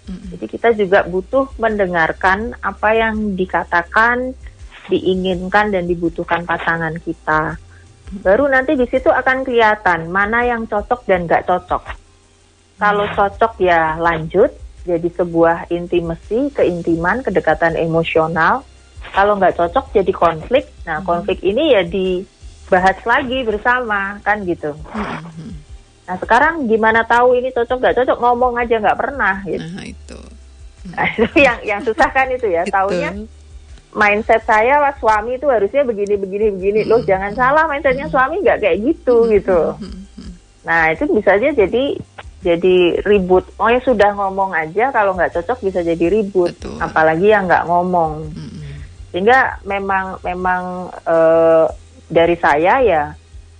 Hmm. 0.08 0.24
jadi 0.36 0.46
kita 0.48 0.70
juga 0.76 1.04
butuh 1.04 1.52
mendengarkan 1.60 2.56
apa 2.64 2.96
yang 2.96 3.36
dikatakan 3.36 4.36
diinginkan 4.88 5.76
dan 5.76 5.84
dibutuhkan 5.84 6.48
pasangan 6.48 6.96
kita 7.04 7.60
Baru 8.08 8.48
nanti 8.48 8.80
di 8.80 8.88
situ 8.88 9.12
akan 9.12 9.44
kelihatan 9.44 10.08
mana 10.08 10.48
yang 10.48 10.64
cocok 10.64 11.04
dan 11.04 11.28
nggak 11.28 11.44
cocok. 11.44 11.84
Kalau 12.80 13.06
hmm. 13.06 13.16
cocok 13.20 13.54
ya 13.60 14.00
lanjut 14.00 14.52
jadi 14.88 15.10
sebuah 15.12 15.68
intimasi, 15.68 16.56
keintiman, 16.56 17.20
kedekatan 17.20 17.76
emosional. 17.76 18.64
Kalau 19.12 19.36
nggak 19.36 19.60
cocok 19.60 19.92
jadi 19.92 20.14
konflik. 20.16 20.72
Nah 20.88 21.04
hmm. 21.04 21.08
konflik 21.08 21.44
ini 21.44 21.76
ya 21.76 21.84
dibahas 21.84 22.96
lagi 23.04 23.44
bersama 23.44 24.24
kan 24.24 24.48
gitu. 24.48 24.72
Hmm. 24.88 25.60
Nah 26.08 26.16
sekarang 26.16 26.64
gimana 26.72 27.04
tahu 27.04 27.36
ini 27.36 27.52
cocok 27.52 27.78
nggak 27.84 27.96
cocok 28.04 28.18
ngomong 28.24 28.56
aja 28.56 28.80
nggak 28.80 29.00
pernah 29.00 29.36
gitu. 29.44 29.68
Nah 29.68 29.84
itu. 29.84 30.20
Nah, 30.96 31.08
itu 31.20 31.38
yang 31.44 31.60
yang 31.68 31.82
susah 31.84 32.08
kan 32.16 32.32
itu 32.32 32.48
ya. 32.48 32.64
Taunya 32.72 33.12
mindset 33.96 34.44
saya 34.44 34.84
was 34.84 34.98
suami 35.00 35.40
itu 35.40 35.48
harusnya 35.48 35.88
begini 35.88 36.20
begini 36.20 36.48
begini. 36.52 36.80
Loh 36.84 37.00
hmm. 37.00 37.08
jangan 37.08 37.32
salah 37.38 37.64
mindsetnya 37.70 38.08
suami 38.12 38.44
nggak 38.44 38.60
kayak 38.60 38.78
gitu 38.84 39.24
hmm. 39.24 39.32
gitu. 39.40 39.60
Nah 40.68 40.92
itu 40.92 41.04
bisa 41.14 41.40
aja 41.40 41.50
jadi 41.56 41.96
jadi 42.44 42.78
ribut. 43.08 43.48
Oh 43.58 43.72
ya 43.72 43.80
sudah 43.82 44.12
ngomong 44.14 44.52
aja 44.54 44.92
kalau 44.92 45.16
nggak 45.16 45.34
cocok 45.40 45.72
bisa 45.72 45.80
jadi 45.82 46.06
ribut. 46.12 46.54
Betul. 46.60 46.78
apalagi 46.84 47.28
yang 47.32 47.48
nggak 47.48 47.68
ngomong. 47.68 48.28
Hmm. 48.34 48.56
sehingga 49.08 49.64
memang 49.64 50.20
memang 50.20 50.92
e, 51.08 51.18
dari 52.12 52.36
saya 52.36 52.84
ya 52.84 53.04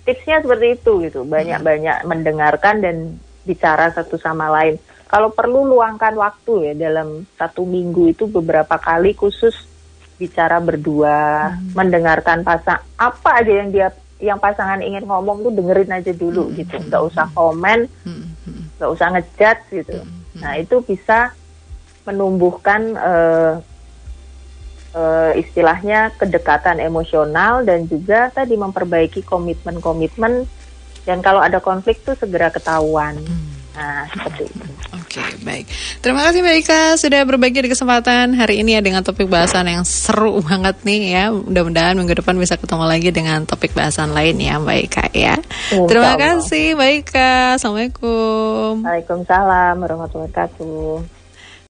tipsnya 0.04 0.44
seperti 0.44 0.76
itu 0.76 0.92
gitu. 1.08 1.24
Banyak 1.24 1.64
banyak 1.64 1.96
mendengarkan 2.04 2.84
dan 2.84 3.16
bicara 3.48 3.88
satu 3.90 4.20
sama 4.20 4.52
lain. 4.52 4.76
Kalau 5.08 5.32
perlu 5.32 5.64
luangkan 5.64 6.12
waktu 6.20 6.68
ya 6.68 6.72
dalam 6.76 7.24
satu 7.40 7.64
minggu 7.64 8.12
itu 8.12 8.28
beberapa 8.28 8.76
kali 8.76 9.16
khusus 9.16 9.56
bicara 10.18 10.58
berdua, 10.58 11.54
hmm. 11.54 11.78
mendengarkan 11.78 12.42
pasang 12.42 12.82
apa 12.98 13.30
aja 13.38 13.52
yang 13.64 13.70
dia 13.70 13.88
yang 14.18 14.42
pasangan 14.42 14.82
ingin 14.82 15.06
ngomong 15.06 15.46
tuh 15.46 15.54
dengerin 15.54 15.94
aja 15.94 16.10
dulu 16.10 16.50
hmm. 16.50 16.54
gitu, 16.58 16.74
nggak 16.90 17.02
usah 17.06 17.26
komen, 17.32 17.86
hmm. 18.02 18.24
nggak 18.76 18.90
usah 18.90 19.06
ngejat 19.14 19.58
gitu. 19.70 20.02
Hmm. 20.02 20.42
Nah 20.42 20.52
itu 20.58 20.82
bisa 20.82 21.32
menumbuhkan 22.02 22.98
uh, 22.98 23.52
uh, 24.96 25.32
istilahnya 25.38 26.10
kedekatan 26.18 26.82
emosional 26.82 27.62
dan 27.62 27.86
juga 27.86 28.34
tadi 28.34 28.58
memperbaiki 28.58 29.22
komitmen-komitmen 29.22 30.48
dan 31.06 31.18
kalau 31.22 31.40
ada 31.40 31.62
konflik 31.62 32.02
tuh 32.02 32.18
segera 32.18 32.50
ketahuan. 32.50 33.16
Hmm. 33.22 33.57
Nah, 33.78 34.02
seperti 34.10 34.42
itu. 34.50 34.64
Oke, 34.98 35.22
okay, 35.22 35.30
baik. 35.46 35.66
Terima 36.02 36.26
kasih 36.26 36.42
Mbak 36.42 36.56
Ika 36.66 36.82
sudah 36.98 37.22
berbagi 37.22 37.62
di 37.62 37.70
kesempatan 37.70 38.34
hari 38.34 38.58
ini 38.58 38.74
ya 38.74 38.82
dengan 38.82 39.06
topik 39.06 39.30
bahasan 39.30 39.70
yang 39.70 39.86
seru 39.86 40.42
banget 40.42 40.82
nih 40.82 41.14
ya. 41.14 41.24
Mudah-mudahan 41.30 41.94
minggu 41.94 42.18
depan 42.18 42.34
bisa 42.34 42.58
ketemu 42.58 42.84
lagi 42.90 43.14
dengan 43.14 43.46
topik 43.46 43.70
bahasan 43.78 44.10
lain 44.10 44.34
ya 44.42 44.58
Mbak 44.58 44.78
Ika 44.90 45.04
ya. 45.14 45.38
Insya 45.70 45.86
Terima 45.86 46.12
kasih 46.18 46.74
Mbak 46.74 46.90
Ika. 47.06 47.32
Assalamualaikum. 47.54 48.82
Waalaikumsalam 48.82 49.74
warahmatullahi 49.78 50.30
wabarakatuh. 50.34 51.17